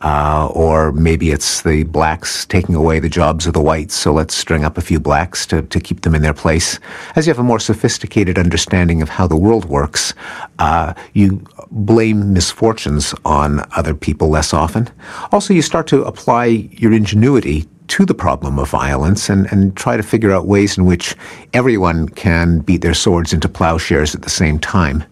[0.04, 4.36] Uh, or maybe it's the blacks taking away the jobs of the whites, so let's
[4.36, 6.78] string up a few blacks to, to keep them in their place.
[7.16, 10.14] As you have a more sophisticated understanding of how the world works,
[10.60, 11.42] uh, you
[11.72, 14.90] blame misfortunes on other people less often.
[15.32, 19.96] Also, you start to apply your ingenuity to the problem of violence and, and try
[19.96, 21.16] to figure out ways in which
[21.54, 25.04] everyone can beat their swords into plowshares at the same time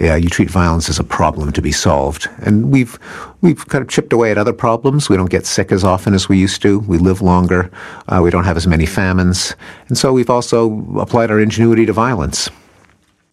[0.00, 2.26] yeah, you treat violence as a problem to be solved.
[2.38, 2.98] And we've
[3.42, 5.10] we've kind of chipped away at other problems.
[5.10, 6.80] We don't get sick as often as we used to.
[6.80, 7.70] We live longer.
[8.08, 9.54] Uh, we don't have as many famines,
[9.88, 12.48] and so we've also applied our ingenuity to violence.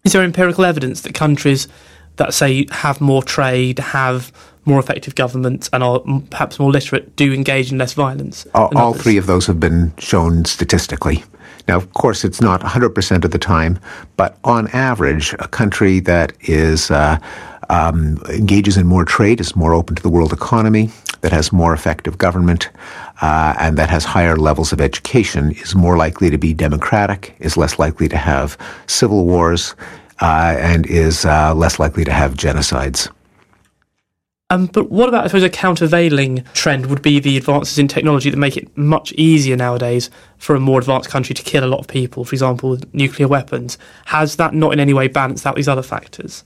[0.03, 1.69] Is there empirical evidence that countries
[2.17, 4.33] that say have more trade, have
[4.65, 8.45] more effective governments, and are perhaps more literate do engage in less violence?
[8.53, 11.23] All, all three of those have been shown statistically.
[11.67, 13.79] Now, of course, it's not 100% of the time,
[14.15, 17.19] but on average, a country that is uh,
[17.69, 20.89] um, engages in more trade, is more open to the world economy,
[21.21, 22.69] that has more effective government,
[23.21, 27.57] uh, and that has higher levels of education is more likely to be democratic, is
[27.57, 29.75] less likely to have civil wars,
[30.21, 33.09] uh, and is uh, less likely to have genocides.
[34.49, 38.29] Um, but what about, I suppose, a countervailing trend would be the advances in technology
[38.29, 41.79] that make it much easier nowadays for a more advanced country to kill a lot
[41.79, 43.77] of people, for example, with nuclear weapons.
[44.05, 46.45] Has that not in any way balanced out these other factors?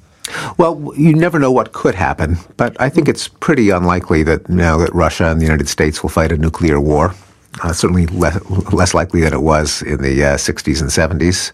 [0.57, 4.77] Well, you never know what could happen, but I think it's pretty unlikely that now
[4.77, 7.13] that Russia and the United States will fight a nuclear war.
[7.61, 8.41] Uh, certainly less,
[8.71, 11.51] less likely than it was in the uh, 60s and 70s.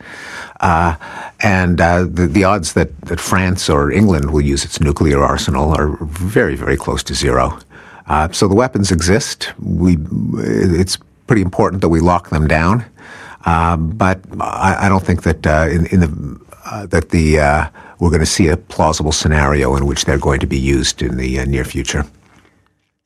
[0.59, 0.95] Uh,
[1.41, 5.75] and uh, the, the odds that, that France or England will use its nuclear arsenal
[5.77, 7.59] are very, very close to zero.
[8.07, 9.53] Uh, so the weapons exist.
[9.59, 9.97] We,
[10.37, 10.97] it's
[11.27, 12.85] pretty important that we lock them down.
[13.45, 17.69] Um, but I, I, don't think that uh, in, in, the uh, that the uh,
[17.99, 21.15] we're going to see a plausible scenario in which they're going to be used in
[21.17, 22.03] the near future.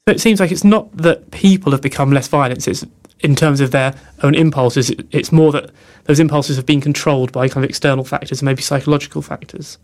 [0.07, 2.83] So it seems like it's not that people have become less violent; it's
[3.23, 3.93] in terms of their
[4.23, 4.91] own impulses.
[5.11, 5.71] It's more that
[6.05, 9.77] those impulses have been controlled by kind of external factors, maybe psychological factors.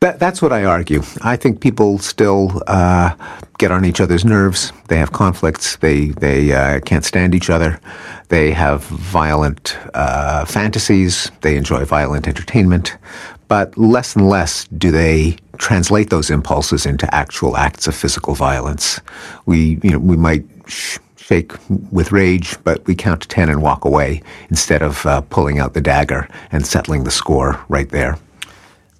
[0.00, 1.02] That, that's what I argue.
[1.22, 3.14] I think people still uh,
[3.58, 4.70] get on each other's nerves.
[4.88, 5.76] They have conflicts.
[5.76, 7.80] They they uh, can't stand each other.
[8.28, 11.30] They have violent uh, fantasies.
[11.40, 12.98] They enjoy violent entertainment.
[13.48, 19.00] But less and less do they translate those impulses into actual acts of physical violence.
[19.46, 20.44] We you know we might.
[20.66, 21.52] Sh- shake
[21.90, 25.72] with rage, but we count to 10 and walk away instead of uh, pulling out
[25.72, 28.18] the dagger and settling the score right there.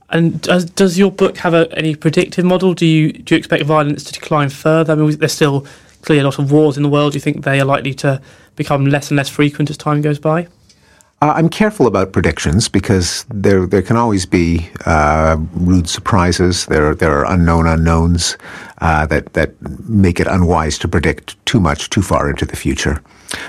[0.08, 2.72] And does, does your book have a, any predictive model?
[2.72, 4.92] Do you do you expect violence to decline further?
[4.92, 5.66] I mean, there's still
[6.02, 7.12] clearly a lot of wars in the world.
[7.12, 8.22] Do you think they are likely to
[8.56, 10.46] become less and less frequent as time goes by?
[11.24, 16.66] Uh, I'm careful about predictions because there there can always be uh, rude surprises.
[16.66, 18.36] There there are unknown unknowns
[18.82, 19.50] uh, that that
[19.88, 23.02] make it unwise to predict too much too far into the future.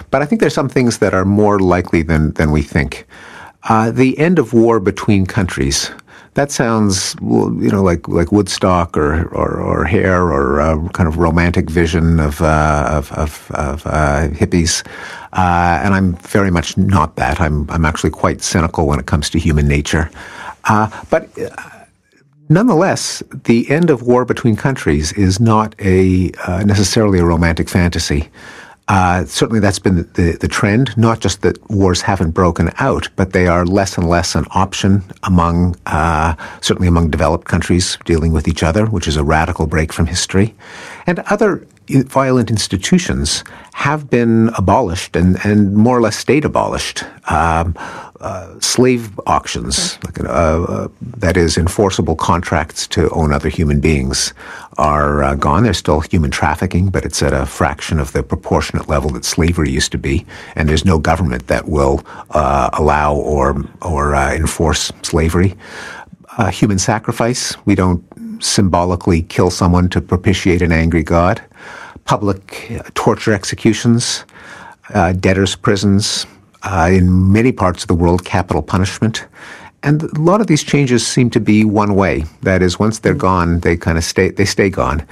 [0.10, 3.06] But I think there's some things that are more likely than than we think.
[3.64, 5.92] Uh, the end of war between countries
[6.36, 11.18] that sounds you know like like Woodstock or or, or Hair or a kind of
[11.18, 14.86] romantic vision of uh, of, of, of uh, hippies,
[15.34, 17.42] uh, and I'm very much not that.
[17.42, 20.12] I'm I'm actually quite cynical when it comes to human nature,
[20.66, 21.28] uh, but.
[21.40, 21.72] Uh,
[22.48, 28.30] Nonetheless, the end of war between countries is not a uh, necessarily a romantic fantasy.
[28.88, 30.96] Uh, certainly, that's been the, the, the, trend.
[30.96, 35.04] Not just that wars haven't broken out, but they are less and less an option
[35.24, 39.92] among, uh, certainly among developed countries dealing with each other, which is a radical break
[39.92, 40.54] from history.
[41.08, 47.04] And other violent institutions have been abolished and, and more or less stayed abolished.
[47.30, 47.76] Um,
[48.22, 54.34] uh, slave auctions, like, uh, uh, that is, enforceable contracts to own other human beings,
[54.78, 55.64] are uh, gone.
[55.64, 59.70] There's still human trafficking, but it's at a fraction of the proportionate level that slavery
[59.70, 60.26] used to be.
[60.56, 65.56] And there's no government that will uh, allow or or uh, enforce slavery.
[66.52, 67.56] human sacrifice.
[67.66, 68.04] We don't
[68.44, 71.42] symbolically kill someone to propitiate an angry god.
[72.06, 74.26] Public torture executions,
[75.20, 76.28] debtors' prisons,
[76.66, 79.26] uh, in many parts of the world, capital punishment.
[79.84, 82.26] And a lot of these changes seem to be one way.
[82.42, 85.06] That is, once they're gone, they kind of stay, they stay gone.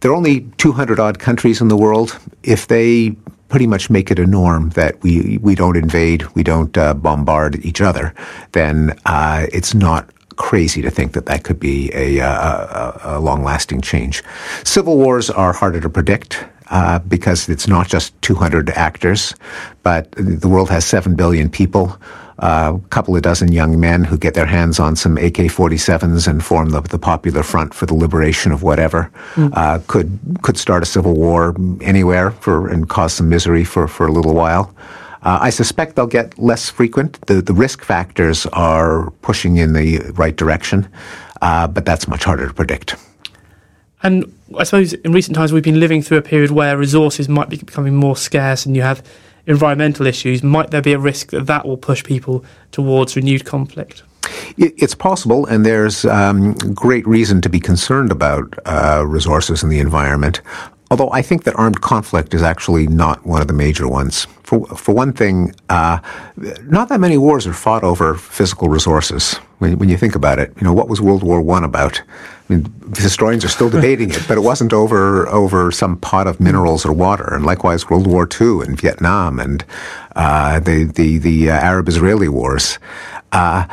[0.00, 2.18] There are only 200 odd countries in the world.
[2.42, 3.16] If they
[3.48, 7.64] pretty much make it a norm that we, we don't invade, we don't uh, bombard
[7.64, 8.14] each other,
[8.52, 13.20] then uh, it's not crazy to think that that could be a, a, a, a
[13.20, 14.22] long lasting change.
[14.64, 16.44] Civil wars are harder to predict.
[16.70, 19.34] Uh, because it's not just 200 actors,
[19.82, 21.98] but the world has 7 billion people.
[22.38, 26.44] Uh, a couple of dozen young men who get their hands on some AK-47s and
[26.44, 29.50] form the, the Popular Front for the liberation of whatever mm.
[29.54, 34.06] uh, could could start a civil war anywhere for and cause some misery for, for
[34.06, 34.72] a little while.
[35.22, 37.20] Uh, I suspect they'll get less frequent.
[37.26, 40.88] The, the risk factors are pushing in the right direction,
[41.42, 42.94] uh, but that's much harder to predict.
[44.02, 47.48] And I suppose in recent times we've been living through a period where resources might
[47.48, 49.02] be becoming more scarce and you have
[49.46, 50.42] environmental issues.
[50.42, 54.02] Might there be a risk that that will push people towards renewed conflict?
[54.56, 59.78] It's possible, and there's um, great reason to be concerned about uh, resources and the
[59.78, 60.40] environment.
[60.90, 64.26] Although I think that armed conflict is actually not one of the major ones.
[64.42, 66.00] For, for one thing, uh,
[66.64, 69.38] not that many wars are fought over physical resources.
[69.60, 72.00] When, when you think about it, you know, what was World War One about?
[72.00, 76.40] I mean, historians are still debating it, but it wasn't over over some pot of
[76.40, 77.34] minerals or water.
[77.34, 79.64] And likewise, World War II and Vietnam and
[80.16, 82.78] uh, the the the uh, Arab-Israeli wars.
[83.32, 83.64] Uh,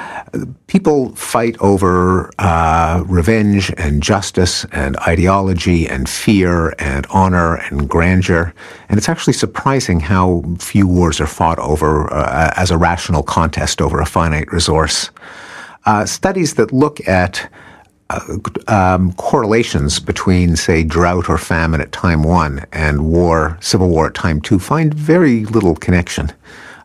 [0.67, 8.53] people fight over uh, revenge and justice and ideology and fear and honor and grandeur.
[8.87, 13.81] And it's actually surprising how few wars are fought over uh, as a rational contest
[13.81, 15.09] over a finite resource.
[15.87, 17.49] Uh, studies that look at
[18.09, 24.07] uh, um, correlations between, say, drought or famine at time one and war, civil war
[24.07, 26.29] at time two find very little connection.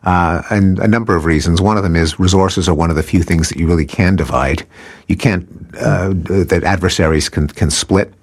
[0.05, 1.61] Uh, and a number of reasons.
[1.61, 4.15] One of them is resources are one of the few things that you really can
[4.15, 4.65] divide.
[5.09, 5.47] You can't,
[5.77, 8.13] uh, that adversaries can, can split.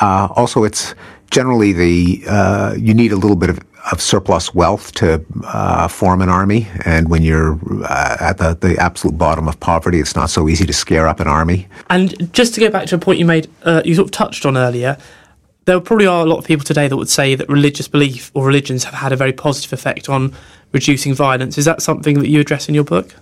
[0.00, 0.94] Uh, also, it's
[1.32, 3.58] generally the, uh, you need a little bit of,
[3.92, 6.68] of surplus wealth to uh, form an army.
[6.84, 10.66] And when you're uh, at the, the absolute bottom of poverty, it's not so easy
[10.66, 11.68] to scare up an army.
[11.90, 13.48] And just to go back to a point you made,
[13.84, 14.96] you sort of touched on earlier,
[15.66, 18.46] there probably are a lot of people today that would say that religious belief or
[18.46, 20.34] religions have had a very positive effect on
[20.74, 21.56] reducing violence.
[21.56, 23.14] Is that something that you address in your book?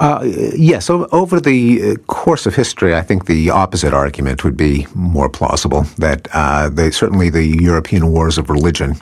[0.00, 0.20] Uh,
[0.56, 0.90] yes.
[0.90, 5.82] Over the uh, course of history, I think the opposite argument would be more plausible.
[5.96, 8.96] That uh, they, certainly the European wars of religion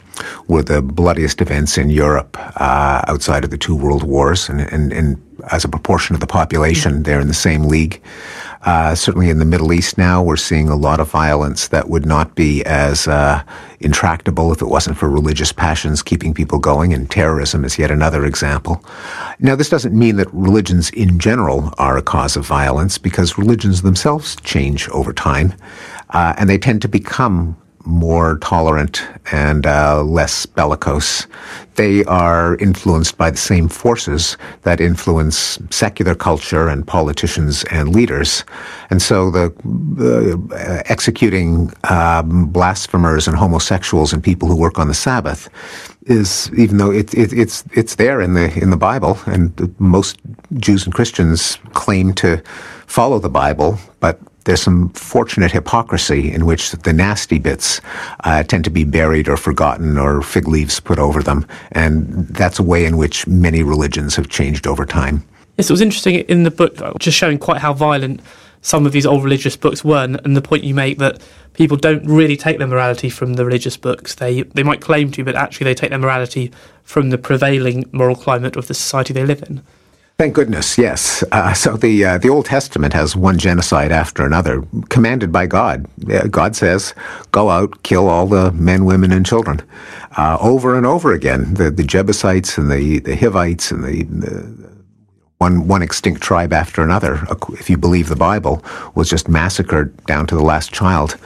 [0.46, 4.92] were the bloodiest events in Europe uh, outside of the two world wars, and, and,
[4.92, 5.16] and
[5.50, 8.00] as a proportion of the population, they're in the same league.
[8.62, 12.04] Uh, certainly in the Middle East now, we're seeing a lot of violence that would
[12.04, 13.40] not be as uh,
[13.78, 18.24] intractable if it wasn't for religious passions keeping people going, and terrorism is yet another
[18.24, 18.84] example.
[19.38, 23.82] Now, this doesn't mean that religions in general are a cause of violence, because religions
[23.82, 25.54] themselves change over time,
[26.10, 27.56] uh, and they tend to become
[27.86, 31.26] more tolerant and uh, less bellicose.
[31.76, 38.44] They are influenced by the same forces that influence secular culture and politicians and leaders.
[38.90, 39.52] And so the
[40.52, 45.48] uh, executing um, blasphemers and homosexuals and people who work on the Sabbath
[46.06, 50.18] is, even though it, it, it's it's there in the in the Bible, and most
[50.56, 52.42] Jews and Christians claim to
[52.86, 57.80] follow the Bible, but there's some fortunate hypocrisy in which the nasty bits
[58.24, 61.46] uh, tend to be buried or forgotten or fig leaves put over them.
[61.72, 65.24] And that's a way in which many religions have changed over time.
[65.58, 68.20] Yes, it was interesting in the book, just showing quite how violent
[68.62, 71.20] some of these old religious books were, and the point you make that
[71.52, 74.16] people don't really take their morality from the religious books.
[74.16, 78.16] They they might claim to, but actually they take their morality from the prevailing moral
[78.16, 79.62] climate of the society they live in.
[80.18, 81.22] Thank goodness, yes.
[81.30, 85.86] Uh, so the uh, the Old Testament has one genocide after another, commanded by God.
[86.30, 86.94] God says,
[87.32, 89.60] "Go out, kill all the men, women, and children,"
[90.16, 91.52] uh, over and over again.
[91.52, 94.72] The the Jebusites and the the Hivites and the, the
[95.36, 98.64] one one extinct tribe after another, if you believe the Bible,
[98.94, 101.18] was just massacred down to the last child.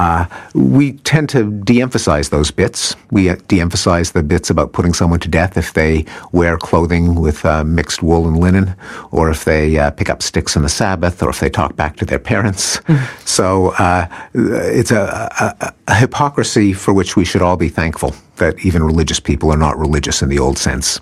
[0.00, 0.24] Uh,
[0.54, 2.96] we tend to de-emphasize those bits.
[3.10, 7.64] We de-emphasize the bits about putting someone to death if they wear clothing with uh,
[7.64, 8.74] mixed wool and linen,
[9.10, 11.96] or if they uh, pick up sticks on the Sabbath, or if they talk back
[11.96, 12.78] to their parents.
[12.78, 13.28] Mm.
[13.28, 15.28] So uh, it's a,
[15.60, 19.58] a, a hypocrisy for which we should all be thankful that even religious people are
[19.58, 20.98] not religious in the old sense.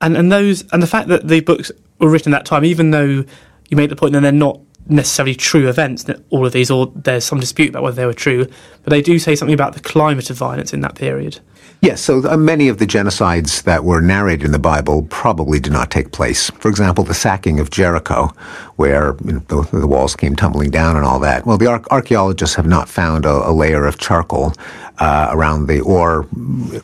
[0.00, 2.92] And and those and the fact that the books were written at that time, even
[2.92, 3.24] though
[3.68, 7.24] you make the point that they're not necessarily true events, all of these, or there's
[7.24, 8.46] some dispute about whether they were true,
[8.82, 11.40] but they do say something about the climate of violence in that period.
[11.82, 15.72] Yes, so uh, many of the genocides that were narrated in the Bible probably did
[15.72, 16.50] not take place.
[16.58, 18.32] For example, the sacking of Jericho,
[18.76, 21.44] where you know, the, the, walls came tumbling down and all that.
[21.44, 24.54] Well, the ar- archaeologists have not found a, a layer of charcoal
[24.98, 26.26] uh, around the or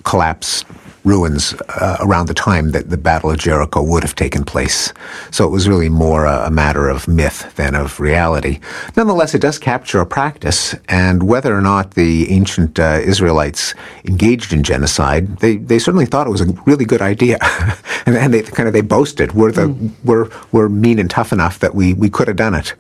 [0.05, 0.65] collapse
[1.05, 4.93] ruins uh, around the time that the Battle of Jericho would have taken place.
[5.31, 8.61] So it was really more a, a, matter of myth than of reality.
[8.97, 13.75] Nonetheless, it does capture a practice, and whether or not the ancient uh, Israelites
[14.05, 17.39] engaged in genocide, they, they certainly thought it was a really good idea,
[18.07, 19.91] and, and, they kind of they boasted, "We're the mm.
[20.05, 22.75] we're we're mean and tough enough that we we could have done it."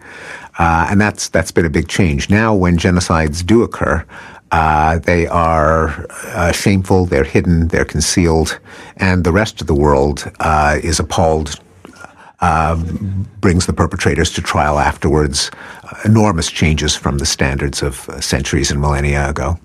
[0.58, 2.28] Uh, and that's that's been a big change.
[2.30, 4.04] Now, when genocides do occur,
[4.52, 8.60] uh, they are uh, shameful, they're hidden, they're concealed,
[8.98, 11.58] and the rest of the world uh, is appalled,
[12.40, 12.76] uh,
[13.40, 15.50] brings the perpetrators to trial afterwards.
[16.04, 19.58] enormous changes from the standards of uh, centuries and millennia ago.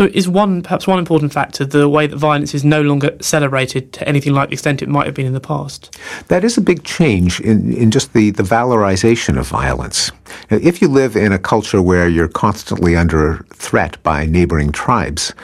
[0.00, 3.92] So, is one perhaps one important factor the way that violence is no longer celebrated
[3.94, 5.98] to anything like the extent it might have been in the past?
[6.28, 10.12] That is a big change in, in just the, the valorization of violence.
[10.50, 15.34] If you live in a culture where you're constantly under threat by neighboring tribes,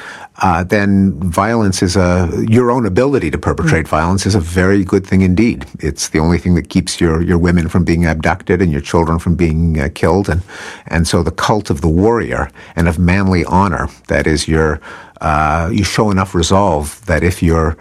[0.43, 3.91] uh, then violence is a your own ability to perpetrate mm.
[3.91, 5.65] violence is a very good thing indeed.
[5.79, 9.19] It's the only thing that keeps your your women from being abducted and your children
[9.19, 10.43] from being uh, killed, and
[10.89, 14.81] and so the cult of the warrior and of manly honor that is your
[15.21, 17.77] uh, you show enough resolve that if your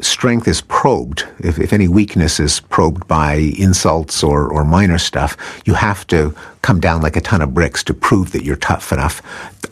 [0.00, 5.36] strength is probed, if, if any weakness is probed by insults or, or minor stuff,
[5.64, 6.32] you have to
[6.62, 9.20] come down like a ton of bricks to prove that you're tough enough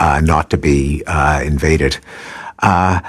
[0.00, 1.98] not to be uh, invaded.
[2.60, 3.00] Uh,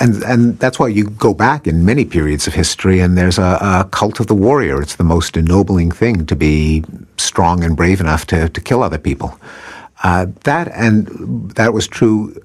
[0.00, 3.58] and and that's why you go back in many periods of history, and there's a,
[3.60, 4.80] a, cult of the warrior.
[4.80, 6.82] It's the most ennobling thing to be
[7.18, 9.38] strong and brave enough to to kill other people.
[10.02, 12.38] Uh, that and that was true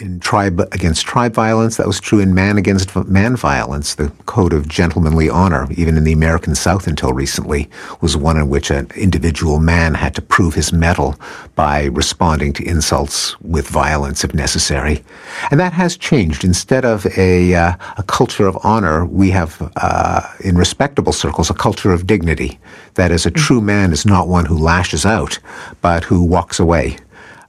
[0.00, 1.76] in tribe against tribe violence.
[1.76, 3.96] That was true in man against man violence.
[3.96, 7.68] The code of gentlemanly honor, even in the American South until recently,
[8.00, 11.16] was one in which an individual man had to prove his mettle
[11.56, 15.02] by responding to insults with violence if necessary.
[15.50, 16.44] And that has changed.
[16.44, 21.54] Instead of a uh, a culture of honor, we have uh, in respectable circles a
[21.54, 22.60] culture of dignity.
[22.94, 25.38] That is, a true man is not one who lashes out,
[25.80, 26.98] but who walks away.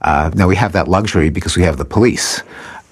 [0.04, 2.44] Uh, now we have that luxury because we have the police.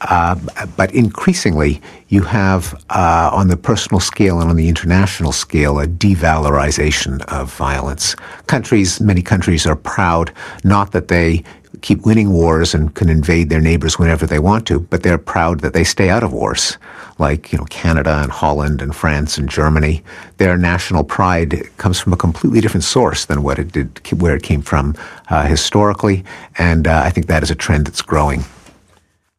[0.02, 0.36] Uh,
[0.78, 5.86] but increasingly, you have uh, on the personal scale and on the international scale a
[5.86, 8.16] devalorization of violence.
[8.48, 10.34] Countries, many countries are proud
[10.64, 11.44] not that they
[11.82, 15.62] keep winning wars and can invade their neighbors whenever they want to, but they're proud
[15.62, 16.78] that they stay out of wars
[17.22, 20.04] like you know Canada and Holland and France and Germany,
[20.38, 24.44] their national pride comes from a completely different source than what it did, where it
[24.44, 24.96] came from
[25.30, 26.26] uh, historically,
[26.58, 28.44] and uh, I think that is a trend that's growing.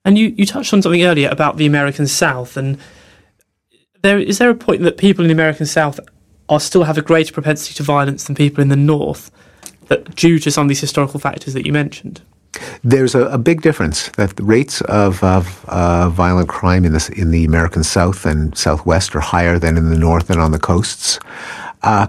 [0.04, 2.78] And you, you touched on something earlier about the American South, and
[4.02, 6.00] there is there a point that people in the American South
[6.48, 9.30] are still have a greater propensity to violence than people in the North,
[9.88, 12.22] that due to some of these historical factors that you mentioned?
[12.84, 17.08] There's a, a, big difference that the rates of, of uh, violent crime in, this,
[17.08, 20.58] in the American South and Southwest are higher than in the North and on the
[20.58, 21.18] coasts.
[21.82, 22.06] Uh,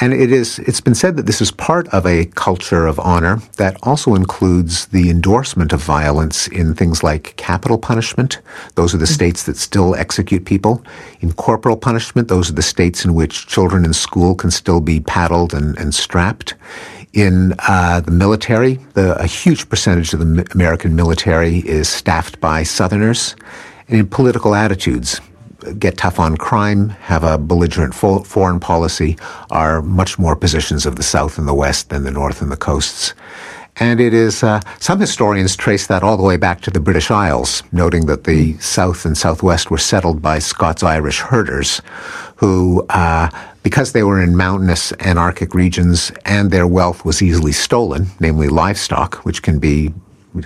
[0.00, 3.40] and it is, it's been said that this is part of a culture of honor
[3.56, 8.40] that also includes the endorsement of violence in things like capital punishment.
[8.74, 9.14] Those are the mm-hmm.
[9.14, 10.82] states that still execute people.
[11.20, 14.98] In corporal punishment, those are the states in which children in school can still be
[14.98, 16.54] paddled and, and strapped.
[17.12, 22.62] In uh, the military, the, a huge percentage of the American military is staffed by
[22.62, 23.36] Southerners.
[23.88, 25.20] And in political attitudes,
[25.78, 29.18] get tough on crime, have a belligerent fo- foreign policy,
[29.50, 32.56] are much more positions of the South and the West than the North and the
[32.56, 33.12] coasts.
[33.76, 37.10] And it is, uh, some historians trace that all the way back to the British
[37.10, 41.80] Isles, noting that the south and southwest were settled by Scots Irish herders
[42.36, 43.30] who, uh,
[43.62, 49.24] because they were in mountainous anarchic regions and their wealth was easily stolen, namely livestock,
[49.24, 49.94] which can be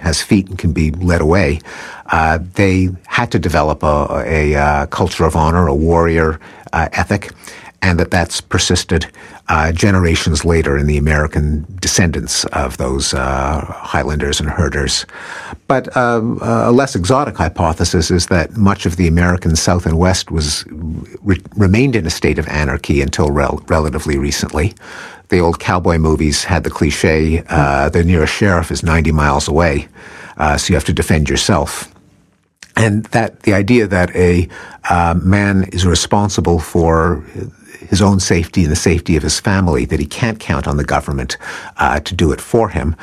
[0.01, 1.61] has feet and can be led away,
[2.07, 6.41] uh, they had to develop a, a, a, culture of honor, a warrior
[6.73, 7.31] uh, ethic,
[7.87, 9.07] and that that's persisted
[9.49, 15.07] uh, generations later in the American descendants of those uh, Highlanders and herders.
[15.69, 20.33] But um, a less exotic hypothesis is that much of the American South and West
[20.33, 20.65] was
[21.23, 24.75] re- remained in a state of anarchy until rel- relatively recently.
[25.29, 29.87] The old cowboy movies had the cliche: uh, "The nearest sheriff is 90 miles away,
[30.39, 31.96] uh, so you have to defend yourself."
[32.77, 34.49] And that the idea that a
[34.91, 37.25] uh, man is responsible for
[37.89, 40.85] his own safety and the safety of his family, that he can't count on the
[40.85, 41.37] government
[41.79, 42.97] uh, to do it for him,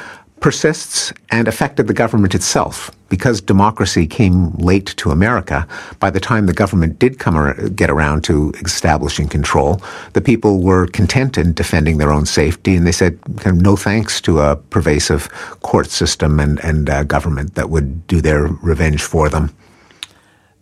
[0.43, 2.91] persists and affected the government itself.
[3.07, 5.65] Because democracy came late to America,
[5.99, 9.81] by the time the government did come ar- get around to establishing control,
[10.13, 14.41] the people were content in defending their own safety, and they said no thanks to
[14.41, 15.29] a pervasive
[15.61, 19.55] court system and, and uh, government that would do their revenge for them.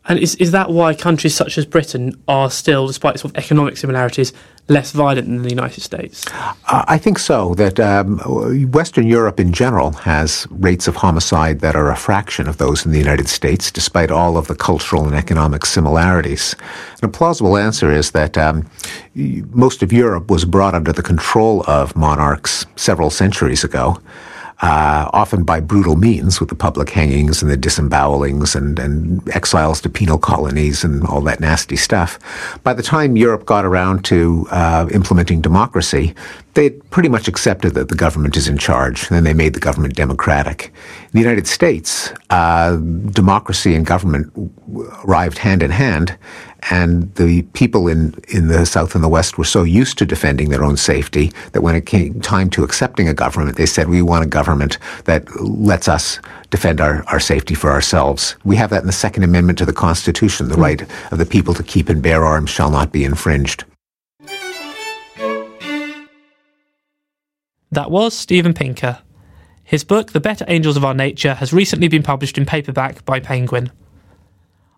[0.06, 3.78] And is, is that why countries such as Britain are still, despite sort of economic
[3.78, 4.34] similarities,
[4.68, 6.26] less violent than the United States?
[6.66, 7.54] I think so.
[7.56, 8.18] That um,
[8.72, 12.92] Western Europe in general has rates of homicide that are a fraction of those in
[12.92, 16.56] the United States, despite all of the cultural and economic similarities.
[17.02, 18.68] And a plausible answer is that um,
[19.14, 24.02] most of Europe was brought under the control of monarchs several centuries ago
[24.62, 29.82] uh, often by brutal means with the public hangings and the disembowelings and, and exiles
[29.82, 32.20] to penal colonies and all that nasty stuff.
[32.64, 36.14] By the time Europe got around to uh, implementing democracy,
[36.54, 39.60] they pretty much accepted that the government is in charge, and then they made the
[39.60, 40.66] government democratic.
[40.66, 44.32] In the United States, uh, democracy and government
[45.06, 46.18] arrived hand in hand,
[46.70, 50.50] and the people in, in the South and the West were so used to defending
[50.50, 54.02] their own safety that when it came time to accepting a government, they said, we
[54.02, 58.36] want a government that lets us defend our, our safety for ourselves.
[58.44, 60.50] We have that in the Second Amendment to the Constitution.
[60.50, 60.64] The mm.
[60.64, 60.82] right
[61.12, 63.64] of the people to keep and bear arms shall not be infringed.
[67.72, 69.00] That was Steven Pinker.
[69.64, 73.22] His book, The Better Angels of Our Nature, has recently been published in paperback by
[73.22, 73.72] Penguin.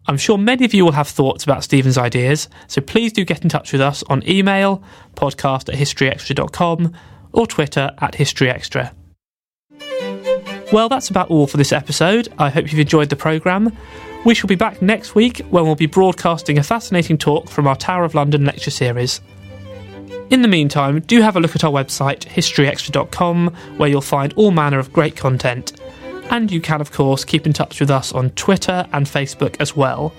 [0.05, 3.41] I'm sure many of you will have thoughts about Steven's ideas, so please do get
[3.41, 4.83] in touch with us on email,
[5.15, 6.93] podcast at historyextra.com,
[7.31, 8.93] or Twitter at historyextra.
[10.71, 12.31] Well, that's about all for this episode.
[12.37, 13.75] I hope you've enjoyed the programme.
[14.23, 17.75] We shall be back next week when we'll be broadcasting a fascinating talk from our
[17.75, 19.19] Tower of London lecture series.
[20.29, 24.51] In the meantime, do have a look at our website, historyextra.com, where you'll find all
[24.51, 25.79] manner of great content.
[26.29, 29.75] And you can, of course, keep in touch with us on Twitter and Facebook as
[29.75, 30.13] well.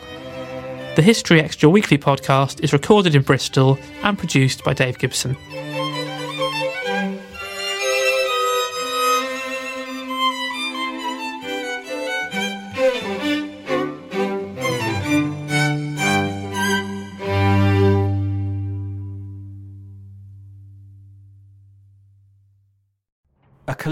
[0.97, 5.37] The History Extra weekly podcast is recorded in Bristol and produced by Dave Gibson.